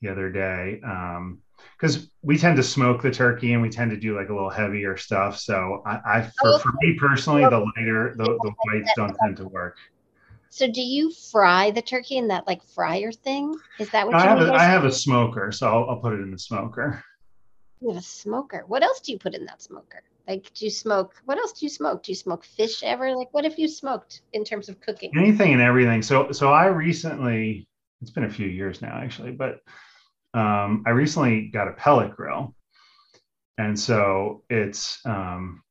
the 0.01 0.09
other 0.09 0.29
day. 0.29 0.81
Um, 0.83 1.39
because 1.77 2.09
we 2.21 2.37
tend 2.37 2.57
to 2.57 2.63
smoke 2.63 3.01
the 3.01 3.11
turkey 3.11 3.53
and 3.53 3.61
we 3.61 3.69
tend 3.69 3.91
to 3.91 3.97
do 3.97 4.15
like 4.15 4.29
a 4.29 4.33
little 4.33 4.49
heavier 4.49 4.97
stuff. 4.97 5.37
So 5.39 5.81
I, 5.85 5.99
I 6.05 6.31
for, 6.41 6.59
for 6.59 6.73
me 6.81 6.95
personally, 6.97 7.43
the 7.43 7.65
lighter, 7.75 8.15
the, 8.17 8.23
the 8.23 8.53
whites 8.65 8.91
don't 8.95 9.15
tend 9.21 9.37
to 9.37 9.47
work. 9.47 9.77
So 10.49 10.69
do 10.69 10.81
you 10.81 11.11
fry 11.11 11.71
the 11.71 11.81
turkey 11.81 12.17
in 12.17 12.27
that 12.29 12.47
like 12.47 12.63
fryer 12.63 13.11
thing? 13.11 13.55
Is 13.77 13.89
that 13.91 14.07
what 14.07 14.15
I 14.15 14.23
you 14.23 14.29
have 14.29 14.39
mean 14.39 14.49
a, 14.49 14.53
I 14.53 14.63
have 14.63 14.85
a 14.85 14.91
smoker, 14.91 15.51
so 15.51 15.67
I'll, 15.67 15.89
I'll 15.89 15.99
put 15.99 16.13
it 16.13 16.21
in 16.21 16.31
the 16.31 16.39
smoker. 16.39 17.03
You 17.81 17.89
have 17.89 17.97
a 17.97 18.01
smoker. 18.01 18.63
What 18.67 18.83
else 18.83 18.99
do 18.99 19.11
you 19.11 19.19
put 19.19 19.35
in 19.35 19.45
that 19.45 19.61
smoker? 19.61 20.01
Like, 20.27 20.51
do 20.53 20.65
you 20.65 20.71
smoke? 20.71 21.15
What 21.25 21.37
else 21.37 21.53
do 21.53 21.65
you 21.65 21.69
smoke? 21.69 22.03
Do 22.03 22.11
you 22.11 22.15
smoke 22.15 22.43
fish 22.43 22.83
ever? 22.83 23.15
Like, 23.15 23.29
what 23.31 23.45
if 23.45 23.57
you 23.57 23.67
smoked 23.67 24.21
in 24.33 24.43
terms 24.43 24.69
of 24.69 24.81
cooking? 24.81 25.11
Anything 25.15 25.53
and 25.53 25.61
everything. 25.61 26.01
So 26.01 26.31
so 26.31 26.51
I 26.51 26.65
recently, 26.65 27.67
it's 28.01 28.11
been 28.11 28.25
a 28.25 28.29
few 28.29 28.47
years 28.47 28.81
now 28.81 28.99
actually, 29.01 29.31
but 29.31 29.61
um, 30.33 30.83
I 30.85 30.91
recently 30.91 31.47
got 31.47 31.67
a 31.67 31.73
pellet 31.73 32.15
grill, 32.15 32.55
and 33.57 33.79
so 33.79 34.43
it's 34.49 34.99
um, 35.05 35.63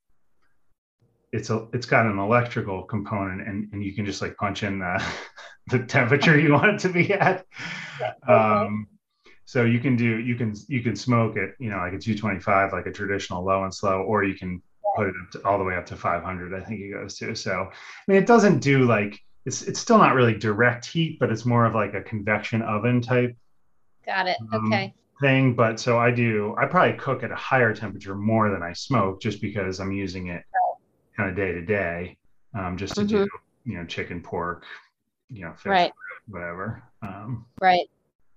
it's 1.32 1.50
a 1.50 1.68
it's 1.72 1.86
got 1.86 2.06
an 2.06 2.18
electrical 2.18 2.82
component, 2.84 3.46
and 3.46 3.68
and 3.72 3.84
you 3.84 3.94
can 3.94 4.06
just 4.06 4.22
like 4.22 4.36
punch 4.36 4.62
in 4.62 4.78
the 4.78 5.04
the 5.68 5.80
temperature 5.80 6.38
you 6.38 6.52
want 6.52 6.74
it 6.74 6.78
to 6.80 6.88
be 6.88 7.12
at. 7.12 7.44
Um, 8.26 8.86
so 9.44 9.64
you 9.64 9.80
can 9.80 9.96
do 9.96 10.18
you 10.18 10.36
can 10.36 10.54
you 10.68 10.82
can 10.82 10.96
smoke 10.96 11.36
it, 11.36 11.54
you 11.58 11.70
know, 11.70 11.78
like 11.78 11.94
a 11.94 11.98
225, 11.98 12.72
like 12.72 12.86
a 12.86 12.92
traditional 12.92 13.44
low 13.44 13.64
and 13.64 13.74
slow, 13.74 14.02
or 14.02 14.24
you 14.24 14.34
can 14.34 14.62
put 14.96 15.08
it 15.08 15.14
up 15.22 15.30
to, 15.32 15.46
all 15.46 15.58
the 15.58 15.64
way 15.64 15.76
up 15.76 15.86
to 15.86 15.96
500. 15.96 16.54
I 16.54 16.64
think 16.64 16.80
it 16.80 16.92
goes 16.92 17.16
to. 17.18 17.34
So 17.34 17.70
I 17.70 17.72
mean, 18.12 18.18
it 18.22 18.26
doesn't 18.26 18.60
do 18.60 18.84
like 18.84 19.18
it's 19.44 19.62
it's 19.62 19.80
still 19.80 19.98
not 19.98 20.14
really 20.14 20.36
direct 20.36 20.86
heat, 20.86 21.18
but 21.18 21.30
it's 21.30 21.44
more 21.44 21.64
of 21.64 21.74
like 21.74 21.94
a 21.94 22.02
convection 22.02 22.62
oven 22.62 23.00
type 23.00 23.36
Got 24.06 24.28
it. 24.28 24.38
Um, 24.52 24.72
Okay. 24.72 24.94
thing. 25.20 25.54
But 25.54 25.80
so 25.80 25.98
I 25.98 26.10
do 26.10 26.54
I 26.58 26.66
probably 26.66 26.96
cook 26.96 27.22
at 27.22 27.30
a 27.30 27.36
higher 27.36 27.74
temperature 27.74 28.14
more 28.14 28.50
than 28.50 28.62
I 28.62 28.72
smoke, 28.72 29.20
just 29.20 29.40
because 29.42 29.80
I'm 29.80 29.92
using 29.92 30.28
it 30.28 30.42
kind 31.18 31.28
of 31.30 31.36
day 31.36 31.52
to 31.52 31.60
day, 31.62 32.16
um, 32.54 32.76
just 32.78 32.94
to 32.94 33.04
do 33.04 33.28
you 33.64 33.76
know 33.76 33.84
chicken, 33.84 34.22
pork, 34.22 34.64
you 35.28 35.44
know, 35.44 35.52
fish, 35.52 35.66
Right. 35.66 35.92
whatever. 36.28 36.82
Um, 37.02 37.44
Right. 37.60 37.86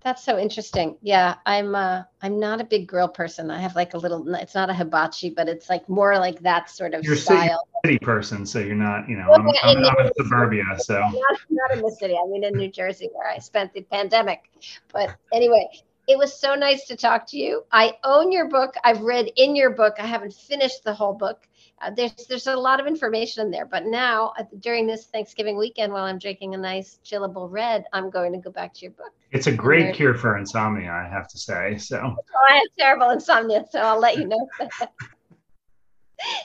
That's 0.04 0.24
so 0.24 0.39
interesting. 0.39 0.98
Yeah, 1.04 1.36
I'm 1.46 1.76
uh 1.76 2.02
I'm 2.24 2.39
not 2.39 2.60
a 2.60 2.63
big 2.63 2.88
grill 2.88 3.08
person. 3.08 3.52
I 3.52 3.60
have 3.62 3.76
like 3.76 3.94
a 3.94 4.00
little 4.00 4.28
it's 4.34 4.56
not 4.56 4.72
a 4.72 4.74
hibachi, 4.74 5.30
but 5.30 5.48
it's 5.48 5.70
like 5.70 5.88
more 5.88 6.17
like 6.17 6.39
that 6.39 6.72
sort 6.72 6.96
of 6.96 7.04
You're 7.04 7.13
a 7.13 7.17
city- 7.17 7.38
style. 7.39 7.67
City 7.86 8.00
person, 8.00 8.46
so 8.46 8.58
you're 8.60 8.76
not, 8.76 9.08
you 9.10 9.15
know, 9.15 9.28
Well, 9.30 9.39
I'm, 9.41 9.48
yeah, 9.48 9.54
I'm, 9.63 9.78
and 9.78 9.86
I'm 9.86 10.06
in 10.08 10.12
suburbia, 10.17 10.63
so 10.80 11.00
Not, 11.00 11.13
not 11.52 11.72
in 11.74 11.82
the 11.84 11.96
city. 12.00 12.15
I 12.15 12.28
mean 12.28 12.44
in 12.44 12.56
New 12.56 12.72
Jersey 12.72 13.10
where 13.13 13.28
I 13.28 13.38
spent 13.38 13.74
the 13.74 13.82
pandemic. 13.84 14.50
But 14.91 15.15
anyway, 15.32 15.67
it 16.08 16.17
was 16.17 16.39
so 16.39 16.56
nice 16.56 16.88
to 16.88 16.96
talk 16.96 17.28
to 17.28 17.38
you. 17.38 17.63
I 17.72 17.94
own 18.04 18.32
your 18.32 18.50
book. 18.50 18.74
I've 18.84 19.02
read 19.02 19.32
in 19.36 19.56
your 19.56 19.70
book. 19.70 19.96
I 20.00 20.08
haven't 20.08 20.34
finished 20.34 20.84
the 20.84 20.94
whole 20.96 21.13
book. 21.13 21.48
Uh, 21.82 21.89
there's 21.89 22.13
there's 22.28 22.48
a 22.48 22.56
lot 22.56 22.80
of 22.80 22.86
information 22.86 23.46
in 23.46 23.52
there, 23.52 23.65
but 23.65 23.86
now 23.86 24.34
uh, 24.38 24.44
during 24.60 24.86
this 24.86 25.06
Thanksgiving 25.08 25.58
weekend, 25.58 25.91
while 25.91 26.04
I'm 26.04 26.20
drinking 26.20 26.54
a 26.54 26.58
nice 26.58 27.00
chillable 27.04 27.50
red, 27.50 27.86
I'm 27.91 28.10
going 28.10 28.32
to 28.34 28.38
go 28.38 28.52
back 28.52 28.74
to 28.76 28.82
your 28.82 28.91
book. 28.91 29.12
it's 29.32 29.48
a 29.48 29.52
great 29.52 29.84
there- 29.84 29.94
cure 29.94 30.13
for 30.13 30.38
insomnia, 30.38 30.91
I 30.91 31.08
have 31.10 31.28
to 31.30 31.38
say. 31.38 31.78
So 31.78 31.98
Oh, 32.17 32.48
I 32.50 32.56
have 32.56 32.63
terrible 32.78 33.10
insomnia, 33.10 33.65
so 33.72 33.80
I'll 33.82 34.00
let 34.00 34.17
you 34.17 34.28
know 34.28 34.48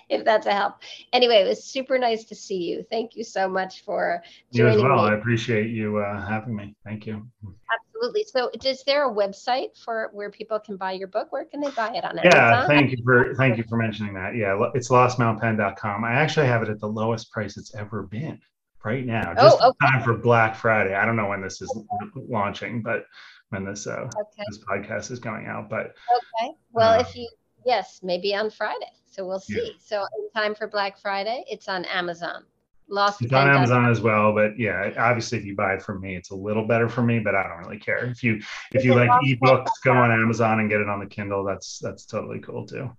if 0.08 0.24
that's 0.24 0.46
a 0.46 0.52
help. 0.52 0.76
Anyway, 1.12 1.36
it 1.36 1.46
was 1.46 1.64
super 1.64 1.98
nice 1.98 2.24
to 2.24 2.34
see 2.34 2.62
you. 2.62 2.84
Thank 2.90 3.16
you 3.16 3.24
so 3.24 3.48
much 3.48 3.84
for 3.84 4.22
you 4.52 4.66
as 4.66 4.80
well. 4.80 5.04
me. 5.04 5.10
I 5.10 5.14
appreciate 5.14 5.70
you 5.70 5.98
uh, 5.98 6.26
having 6.26 6.56
me. 6.56 6.74
Thank 6.84 7.06
you. 7.06 7.26
Absolutely. 7.42 7.85
So, 8.26 8.50
is 8.64 8.82
there 8.84 9.10
a 9.10 9.14
website 9.14 9.76
for 9.76 10.10
where 10.12 10.30
people 10.30 10.58
can 10.58 10.76
buy 10.76 10.92
your 10.92 11.08
book? 11.08 11.32
Where 11.32 11.44
can 11.44 11.60
they 11.60 11.70
buy 11.70 11.94
it 11.94 12.04
on 12.04 12.18
Amazon? 12.18 12.24
Yeah, 12.24 12.66
thank 12.66 12.90
you 12.90 12.98
for 13.04 13.34
thank 13.34 13.56
you 13.56 13.64
for 13.68 13.76
mentioning 13.76 14.14
that. 14.14 14.34
Yeah, 14.34 14.70
it's 14.74 14.88
lostmountpenn.com. 14.90 16.04
I 16.04 16.12
actually 16.12 16.46
have 16.46 16.62
it 16.62 16.68
at 16.68 16.80
the 16.80 16.88
lowest 16.88 17.30
price 17.32 17.56
it's 17.56 17.74
ever 17.74 18.02
been 18.02 18.40
right 18.84 19.04
now. 19.04 19.34
Oh, 19.36 19.42
Just 19.42 19.60
in 19.60 19.66
okay. 19.66 19.86
time 19.86 20.02
for 20.02 20.14
Black 20.16 20.56
Friday. 20.56 20.94
I 20.94 21.04
don't 21.04 21.16
know 21.16 21.28
when 21.28 21.42
this 21.42 21.60
is 21.62 21.74
launching, 22.14 22.82
but 22.82 23.04
when 23.50 23.64
this 23.64 23.86
uh, 23.86 24.08
okay. 24.18 24.44
this 24.48 24.58
podcast 24.64 25.10
is 25.10 25.18
going 25.18 25.46
out, 25.46 25.68
but 25.70 25.94
Okay. 26.42 26.52
Well, 26.72 26.98
Uh, 26.98 27.00
if 27.00 27.16
you 27.16 27.28
yes, 27.64 28.00
maybe 28.02 28.34
on 28.34 28.50
Friday. 28.50 28.92
So 29.06 29.26
we'll 29.26 29.42
Yeah. 29.48 29.56
see. 29.56 29.76
So 29.80 30.02
in 30.18 30.30
time 30.34 30.54
for 30.54 30.66
Black 30.66 30.98
Friday, 30.98 31.44
it's 31.48 31.68
on 31.68 31.84
Amazon. 31.86 32.44
Lost 32.88 33.20
it's 33.22 33.32
on 33.32 33.48
Amazon 33.48 33.90
as 33.90 34.00
well. 34.00 34.32
But 34.32 34.58
yeah, 34.58 34.92
obviously, 34.96 35.38
if 35.38 35.44
you 35.44 35.56
buy 35.56 35.74
it 35.74 35.82
from 35.82 36.00
me, 36.00 36.14
it's 36.14 36.30
a 36.30 36.36
little 36.36 36.66
better 36.66 36.88
for 36.88 37.02
me. 37.02 37.18
But 37.18 37.34
I 37.34 37.42
don't 37.42 37.58
really 37.58 37.78
care. 37.78 38.04
If 38.04 38.22
you 38.22 38.40
if 38.72 38.84
you 38.84 38.94
like 38.94 39.10
ebooks, 39.26 39.70
go 39.84 39.92
on 39.92 40.12
Amazon 40.12 40.60
and 40.60 40.70
get 40.70 40.80
it 40.80 40.88
on 40.88 41.00
the 41.00 41.06
Kindle. 41.06 41.44
That's 41.44 41.80
that's 41.80 42.06
totally 42.06 42.38
cool 42.38 42.64
too. 42.64 42.90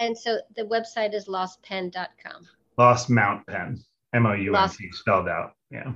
And 0.00 0.16
so 0.16 0.38
the 0.56 0.62
website 0.62 1.14
is 1.14 1.26
lostpenn.com. 1.26 2.46
Lost 2.78 3.10
Mount 3.10 3.46
Penn, 3.46 3.82
M 4.12 4.26
O 4.26 4.34
U 4.34 4.54
N 4.54 4.68
T, 4.68 4.90
spelled 4.92 5.28
out. 5.28 5.52
Yeah. 5.70 5.92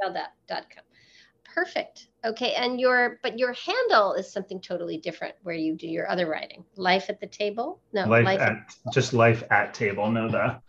Spelled 0.00 0.16
out 0.16 0.30
dot 0.48 0.66
com. 0.74 0.84
Perfect. 1.54 2.08
Okay. 2.24 2.54
And 2.54 2.80
your 2.80 3.20
but 3.22 3.38
your 3.38 3.52
handle 3.52 4.14
is 4.14 4.32
something 4.32 4.60
totally 4.60 4.96
different 4.96 5.34
where 5.42 5.54
you 5.54 5.76
do 5.76 5.86
your 5.86 6.08
other 6.08 6.26
writing. 6.26 6.64
Life 6.76 7.10
at 7.10 7.20
the 7.20 7.26
table? 7.26 7.80
No, 7.92 8.06
life, 8.06 8.24
life 8.24 8.40
at 8.40 8.56
just 8.92 9.12
life 9.12 9.44
at 9.50 9.74
table. 9.74 10.10
No 10.10 10.28
the 10.28 10.60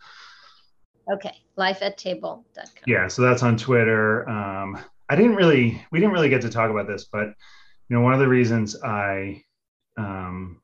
okay. 1.12 1.43
Life 1.56 1.78
at 1.82 1.96
table.com. 1.96 2.64
yeah. 2.86 3.06
So 3.08 3.22
that's 3.22 3.42
on 3.42 3.56
Twitter. 3.56 4.28
Um, 4.28 4.78
I 5.08 5.16
didn't 5.16 5.36
really 5.36 5.84
we 5.92 6.00
didn't 6.00 6.12
really 6.12 6.28
get 6.28 6.42
to 6.42 6.50
talk 6.50 6.70
about 6.70 6.86
this, 6.86 7.04
but 7.04 7.26
you 7.88 7.96
know 7.96 8.00
one 8.00 8.12
of 8.12 8.18
the 8.18 8.28
reasons 8.28 8.82
I 8.82 9.42
um, 9.96 10.60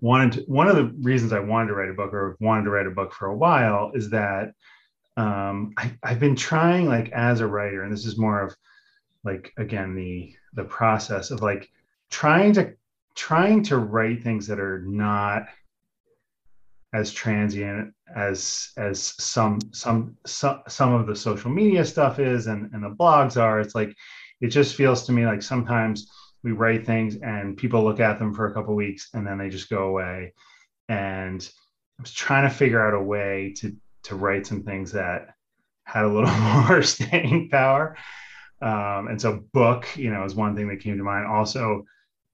wanted 0.00 0.32
to, 0.32 0.40
one 0.42 0.68
of 0.68 0.76
the 0.76 0.92
reasons 1.00 1.32
I 1.32 1.40
wanted 1.40 1.68
to 1.68 1.74
write 1.74 1.90
a 1.90 1.94
book 1.94 2.12
or 2.12 2.36
wanted 2.40 2.64
to 2.64 2.70
write 2.70 2.86
a 2.86 2.90
book 2.90 3.12
for 3.12 3.26
a 3.26 3.36
while 3.36 3.92
is 3.94 4.10
that 4.10 4.52
um, 5.16 5.72
I, 5.76 5.92
I've 6.02 6.20
been 6.20 6.36
trying 6.36 6.86
like 6.86 7.10
as 7.10 7.40
a 7.40 7.46
writer, 7.46 7.82
and 7.82 7.92
this 7.92 8.06
is 8.06 8.18
more 8.18 8.40
of 8.40 8.54
like 9.24 9.52
again 9.56 9.94
the 9.94 10.34
the 10.54 10.64
process 10.64 11.30
of 11.30 11.42
like 11.42 11.70
trying 12.10 12.52
to 12.54 12.74
trying 13.14 13.62
to 13.64 13.78
write 13.78 14.22
things 14.22 14.46
that 14.46 14.60
are 14.60 14.82
not 14.82 15.46
as 16.92 17.12
transient 17.12 17.92
as 18.16 18.70
as 18.78 19.14
some 19.22 19.58
some 19.72 20.16
some 20.26 20.62
some 20.68 20.94
of 20.94 21.06
the 21.06 21.14
social 21.14 21.50
media 21.50 21.84
stuff 21.84 22.18
is 22.18 22.46
and 22.46 22.72
and 22.72 22.82
the 22.82 22.90
blogs 22.90 23.40
are. 23.40 23.60
It's 23.60 23.74
like 23.74 23.94
it 24.40 24.48
just 24.48 24.74
feels 24.74 25.04
to 25.06 25.12
me 25.12 25.26
like 25.26 25.42
sometimes 25.42 26.10
we 26.42 26.52
write 26.52 26.86
things 26.86 27.16
and 27.16 27.56
people 27.56 27.84
look 27.84 28.00
at 28.00 28.18
them 28.18 28.32
for 28.32 28.46
a 28.46 28.54
couple 28.54 28.74
weeks 28.74 29.08
and 29.12 29.26
then 29.26 29.38
they 29.38 29.48
just 29.48 29.68
go 29.68 29.88
away. 29.88 30.32
And 30.88 31.46
i 31.98 32.02
was 32.02 32.12
trying 32.12 32.48
to 32.48 32.54
figure 32.54 32.86
out 32.86 32.94
a 32.94 33.02
way 33.02 33.54
to 33.58 33.76
to 34.04 34.14
write 34.14 34.46
some 34.46 34.62
things 34.62 34.92
that 34.92 35.34
had 35.84 36.04
a 36.04 36.08
little 36.08 36.30
more 36.68 36.82
staying 36.82 37.50
power. 37.50 37.96
Um, 38.62 39.08
and 39.08 39.20
so 39.20 39.44
book 39.52 39.86
you 39.96 40.10
know 40.10 40.24
is 40.24 40.34
one 40.34 40.56
thing 40.56 40.68
that 40.68 40.80
came 40.80 40.96
to 40.96 41.04
mind. 41.04 41.26
Also 41.26 41.84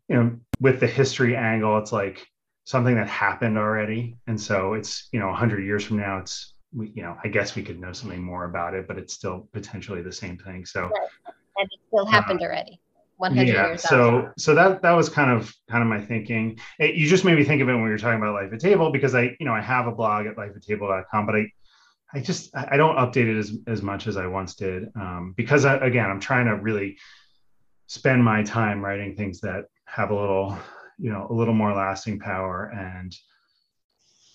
you 0.08 0.16
know 0.16 0.36
with 0.60 0.78
the 0.78 0.86
history 0.86 1.34
angle 1.34 1.78
it's 1.78 1.90
like 1.90 2.28
something 2.64 2.94
that 2.94 3.08
happened 3.08 3.58
already 3.58 4.16
and 4.26 4.40
so 4.40 4.74
it's 4.74 5.08
you 5.12 5.20
know 5.20 5.28
100 5.28 5.60
years 5.64 5.84
from 5.84 5.98
now 5.98 6.18
it's 6.18 6.54
we, 6.74 6.90
you 6.94 7.02
know 7.02 7.16
i 7.22 7.28
guess 7.28 7.54
we 7.54 7.62
could 7.62 7.78
know 7.80 7.92
something 7.92 8.22
more 8.22 8.44
about 8.46 8.74
it 8.74 8.88
but 8.88 8.98
it's 8.98 9.12
still 9.14 9.48
potentially 9.52 10.02
the 10.02 10.12
same 10.12 10.36
thing 10.38 10.64
so 10.64 10.90
And 11.56 11.68
it 11.70 11.78
still 11.88 12.06
happened 12.06 12.40
already. 12.42 12.80
100 13.18 13.46
yeah 13.46 13.66
years 13.68 13.82
so 13.82 14.18
after. 14.18 14.34
so 14.38 14.54
that 14.56 14.82
that 14.82 14.90
was 14.92 15.08
kind 15.08 15.30
of 15.30 15.54
kind 15.70 15.82
of 15.82 15.88
my 15.88 16.00
thinking 16.04 16.58
It- 16.80 16.96
you 16.96 17.06
just 17.06 17.24
made 17.24 17.36
me 17.38 17.44
think 17.44 17.62
of 17.62 17.68
it 17.68 17.72
when 17.72 17.84
we 17.84 17.90
were 17.90 17.98
talking 17.98 18.18
about 18.20 18.34
life 18.34 18.52
at 18.52 18.58
table 18.60 18.90
because 18.90 19.14
i 19.14 19.36
you 19.38 19.46
know 19.46 19.52
i 19.52 19.60
have 19.60 19.86
a 19.86 19.92
blog 19.92 20.26
at 20.26 20.34
lifeattable.com 20.36 21.26
but 21.26 21.36
i 21.36 21.44
i 22.12 22.18
just 22.20 22.54
i 22.56 22.70
I 22.72 22.76
don't 22.76 22.96
update 22.96 23.28
it 23.32 23.38
as 23.38 23.52
as 23.68 23.82
much 23.82 24.08
as 24.08 24.16
i 24.16 24.26
once 24.26 24.56
did 24.56 24.88
um, 24.96 25.32
because 25.36 25.64
I, 25.64 25.76
again 25.76 26.10
i'm 26.10 26.18
trying 26.20 26.46
to 26.46 26.56
really 26.56 26.96
spend 27.86 28.24
my 28.24 28.42
time 28.42 28.84
writing 28.84 29.14
things 29.14 29.40
that 29.42 29.66
have 29.86 30.10
a 30.10 30.14
little 30.18 30.58
you 30.98 31.10
know 31.10 31.26
a 31.30 31.32
little 31.32 31.54
more 31.54 31.72
lasting 31.72 32.18
power 32.18 32.72
and 32.74 33.14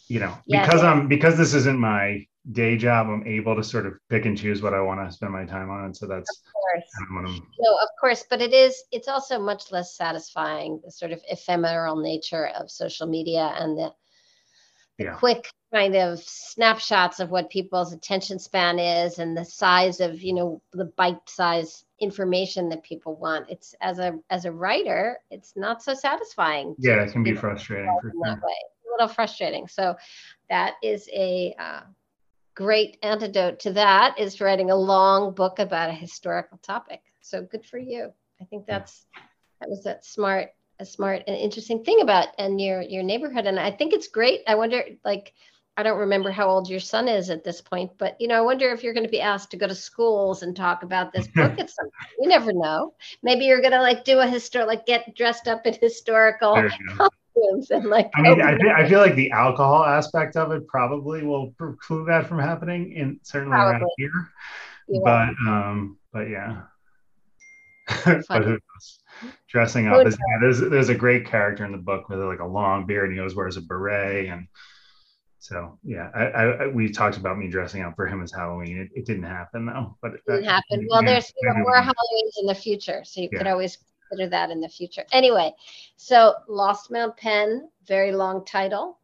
you 0.07 0.19
know 0.19 0.35
Yes. 0.47 0.65
because 0.65 0.83
i'm 0.83 1.07
because 1.07 1.37
this 1.37 1.53
isn't 1.53 1.79
my 1.79 2.25
day 2.51 2.77
job 2.77 3.07
i'm 3.07 3.25
able 3.27 3.55
to 3.55 3.63
sort 3.63 3.85
of 3.85 3.93
pick 4.09 4.25
and 4.25 4.37
choose 4.37 4.61
what 4.61 4.73
i 4.73 4.81
want 4.81 4.99
to 5.07 5.13
spend 5.13 5.31
my 5.31 5.45
time 5.45 5.69
on 5.69 5.85
and 5.85 5.95
so 5.95 6.07
that's 6.07 6.29
Of 6.29 6.53
course. 6.53 7.07
kind 7.07 7.25
of 7.25 7.31
No, 7.59 7.75
of 7.75 7.89
course, 7.99 8.25
but 8.29 8.41
it 8.41 8.53
is, 8.53 8.81
it's 8.91 9.07
also 9.07 9.37
much 9.39 9.71
less 9.71 9.95
satisfying, 9.95 10.79
the 10.83 10.91
sort 10.91 11.11
of 11.11 11.21
ephemeral 11.29 11.97
nature 11.97 12.47
of 12.47 12.71
social 12.71 13.05
media 13.07 13.53
and 13.59 13.77
the, 13.77 13.93
the 14.97 15.05
Yeah. 15.05 15.15
quick 15.15 15.51
kind 15.73 15.95
of 15.95 16.19
snapshots 16.19 17.19
of 17.19 17.29
what 17.29 17.49
people's 17.49 17.93
attention 17.93 18.39
span 18.39 18.79
is 18.79 19.19
and 19.19 19.35
the 19.37 19.45
size 19.45 19.99
of, 19.99 20.21
you 20.21 20.33
know, 20.33 20.61
the 20.73 20.85
bite 20.85 21.27
size 21.27 21.83
information 22.01 22.69
that 22.69 22.83
people 22.83 23.15
want. 23.15 23.49
It's 23.49 23.75
as 23.81 23.99
a 23.99 24.17
as 24.29 24.45
a 24.45 24.51
writer, 24.51 25.17
it's 25.29 25.53
not 25.55 25.83
so 25.83 25.93
satisfying. 25.93 26.75
yeah 26.77 27.03
it 27.03 27.11
can 27.11 27.23
be 27.23 27.33
frustrating 27.33 27.97
for 28.01 28.11
that 28.23 28.39
sure 28.39 28.47
way. 28.47 28.55
A 28.87 28.91
little 28.91 29.07
frustrating. 29.07 29.67
So 29.67 29.95
that 30.49 30.73
is 30.81 31.07
a 31.13 31.55
uh, 31.59 31.81
great 32.55 32.97
antidote 33.03 33.59
to 33.61 33.73
that 33.73 34.19
is 34.19 34.41
writing 34.41 34.71
a 34.71 34.75
long 34.75 35.33
book 35.33 35.59
about 35.59 35.89
a 35.89 35.93
historical 35.93 36.57
topic. 36.57 37.01
So 37.21 37.41
good 37.41 37.65
for 37.65 37.77
you. 37.77 38.11
I 38.41 38.45
think 38.45 38.65
that's 38.65 39.05
that 39.61 39.69
was 39.69 39.83
that 39.83 40.05
smart, 40.05 40.49
a 40.79 40.85
smart 40.85 41.23
and 41.27 41.35
interesting 41.35 41.83
thing 41.83 42.01
about 42.01 42.29
and 42.37 42.59
your 42.59 42.81
your 42.81 43.03
neighborhood. 43.03 43.45
And 43.45 43.59
I 43.59 43.71
think 43.71 43.93
it's 43.93 44.07
great. 44.07 44.41
I 44.47 44.55
wonder 44.55 44.83
like 45.03 45.33
I 45.79 45.83
don't 45.83 45.99
remember 45.99 46.29
how 46.29 46.49
old 46.49 46.69
your 46.69 46.81
son 46.81 47.07
is 47.07 47.29
at 47.29 47.45
this 47.45 47.61
point, 47.61 47.91
but 47.97 48.19
you 48.19 48.27
know, 48.27 48.35
I 48.35 48.41
wonder 48.41 48.69
if 48.69 48.83
you're 48.83 48.93
going 48.93 49.05
to 49.05 49.09
be 49.09 49.21
asked 49.21 49.49
to 49.51 49.57
go 49.57 49.65
to 49.65 49.73
schools 49.73 50.43
and 50.43 50.53
talk 50.53 50.83
about 50.83 51.13
this 51.13 51.27
book 51.35 51.57
at 51.57 51.69
some 51.69 51.85
point. 51.85 52.11
You 52.19 52.27
never 52.27 52.51
know. 52.51 52.95
Maybe 53.23 53.45
you're 53.45 53.61
going 53.61 53.71
to 53.71 53.79
like 53.79 54.03
do 54.03 54.19
a 54.19 54.25
histor 54.25 54.67
like 54.67 54.85
get 54.85 55.15
dressed 55.15 55.47
up 55.47 55.65
in 55.65 55.73
historical 55.73 56.55
there 56.55 56.65
you 56.65 56.97
go 56.97 57.07
costumes 57.33 57.71
and 57.71 57.85
like 57.85 58.11
I 58.13 58.21
mean, 58.21 58.41
I, 58.41 58.57
I 58.83 58.89
feel 58.89 58.99
like 58.99 59.15
the 59.15 59.31
alcohol 59.31 59.85
aspect 59.85 60.35
of 60.35 60.51
it 60.51 60.67
probably 60.67 61.23
will 61.23 61.51
preclude 61.51 62.09
that 62.09 62.27
from 62.27 62.39
happening 62.39 62.91
in 62.91 63.21
certainly 63.23 63.55
around 63.55 63.85
here. 63.95 64.31
you 64.89 65.01
But 65.01 65.29
um, 65.47 65.97
but 66.11 66.29
yeah. 66.29 66.63
but 68.05 68.43
who 68.43 68.51
knows? 68.51 68.99
Dressing 69.47 69.87
up 69.87 70.05
is 70.05 70.15
yeah, 70.15 70.39
there's 70.41 70.59
there's 70.59 70.89
a 70.89 70.95
great 70.95 71.25
character 71.25 71.63
in 71.63 71.71
the 71.71 71.77
book 71.77 72.09
with 72.09 72.19
like 72.19 72.39
a 72.39 72.45
long 72.45 72.85
beard 72.85 73.05
and 73.05 73.13
he 73.13 73.19
always 73.19 73.33
wears 73.33 73.55
a 73.55 73.61
beret 73.61 74.27
and 74.27 74.47
so 75.39 75.77
yeah, 75.83 76.09
I, 76.13 76.23
I, 76.25 76.43
I 76.43 76.67
we 76.67 76.89
talked 76.91 77.17
about 77.17 77.37
me 77.37 77.47
dressing 77.49 77.81
up 77.81 77.95
for 77.95 78.05
him 78.07 78.21
as 78.21 78.31
Halloween. 78.31 78.77
It, 78.77 78.89
it 78.99 79.05
didn't 79.05 79.23
happen 79.23 79.65
though, 79.65 79.97
but 80.01 80.13
It 80.13 80.21
didn't 80.27 80.45
that- 80.45 80.51
happen. 80.69 80.87
Well, 80.89 81.03
yeah, 81.03 81.09
there's 81.11 81.33
you 81.41 81.49
know, 81.49 81.55
more 81.59 81.73
we- 81.79 81.87
Halloweens 81.87 82.33
in 82.41 82.45
the 82.45 82.55
future, 82.55 83.03
so 83.03 83.21
you 83.21 83.29
could 83.29 83.47
always 83.47 83.77
consider 84.09 84.29
that 84.29 84.49
in 84.51 84.59
the 84.59 84.69
future. 84.69 85.05
Anyway, 85.11 85.53
so 85.95 86.33
Lost 86.47 86.91
Mount 86.91 87.15
Penn, 87.17 87.69
very 87.87 88.11
long 88.11 88.43
title, 88.45 88.99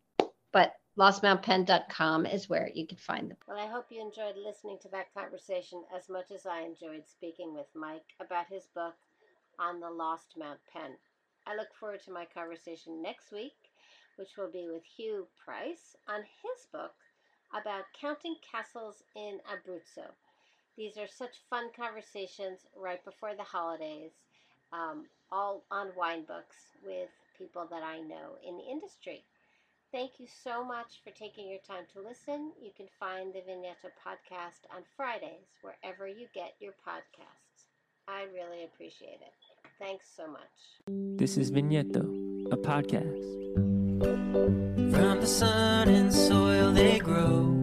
but 0.51 0.73
lostmountpenn.com 0.97 2.25
is 2.25 2.49
where 2.49 2.69
you 2.73 2.87
can 2.87 2.97
find 2.97 3.29
them. 3.29 3.37
Well, 3.47 3.57
I 3.59 3.67
hope 3.67 3.85
you 3.89 4.01
enjoyed 4.01 4.35
listening 4.37 4.77
to 4.81 4.89
that 4.89 5.13
conversation 5.13 5.83
as 5.95 6.09
much 6.09 6.31
as 6.33 6.45
I 6.45 6.61
enjoyed 6.61 7.03
speaking 7.07 7.53
with 7.53 7.67
Mike 7.75 8.05
about 8.19 8.47
his 8.49 8.67
book 8.73 8.95
on 9.59 9.79
the 9.79 9.89
Lost 9.89 10.35
Mount 10.37 10.59
Penn. 10.71 10.91
I 11.47 11.55
look 11.55 11.67
forward 11.79 12.01
to 12.05 12.11
my 12.11 12.25
conversation 12.25 13.01
next 13.01 13.31
week, 13.31 13.53
which 14.17 14.37
will 14.37 14.51
be 14.51 14.67
with 14.71 14.83
Hugh 14.83 15.27
Price 15.43 15.95
on 16.07 16.21
his 16.21 16.65
book 16.71 16.93
about 17.53 17.85
counting 17.99 18.35
castles 18.51 19.03
in 19.15 19.39
Abruzzo. 19.51 20.09
These 20.77 20.97
are 20.97 21.07
such 21.07 21.41
fun 21.49 21.69
conversations 21.75 22.59
right 22.75 23.03
before 23.05 23.35
the 23.35 23.43
holidays. 23.43 24.11
um, 24.73 25.05
all 25.31 25.63
on 25.71 25.87
wine 25.97 26.23
books 26.27 26.55
with 26.85 27.09
people 27.37 27.65
that 27.69 27.83
I 27.83 27.99
know 27.99 28.37
in 28.47 28.57
the 28.57 28.63
industry. 28.63 29.23
Thank 29.91 30.19
you 30.19 30.27
so 30.43 30.63
much 30.63 31.01
for 31.03 31.11
taking 31.11 31.49
your 31.49 31.59
time 31.67 31.85
to 31.93 32.01
listen. 32.01 32.51
You 32.61 32.71
can 32.75 32.87
find 32.99 33.33
the 33.33 33.39
Vigneto 33.39 33.89
podcast 34.05 34.65
on 34.75 34.83
Fridays, 34.97 35.47
wherever 35.61 36.07
you 36.07 36.27
get 36.33 36.53
your 36.59 36.73
podcasts. 36.87 37.65
I 38.07 38.23
really 38.33 38.65
appreciate 38.65 39.19
it. 39.21 39.33
Thanks 39.79 40.07
so 40.15 40.27
much. 40.27 40.41
This 41.17 41.37
is 41.37 41.51
Vigneto, 41.51 42.03
a 42.51 42.57
podcast. 42.57 43.74
From 44.35 45.21
the 45.21 45.27
sun 45.27 45.87
and 45.87 46.13
soil 46.13 46.73
they 46.73 46.99
grow. 46.99 47.54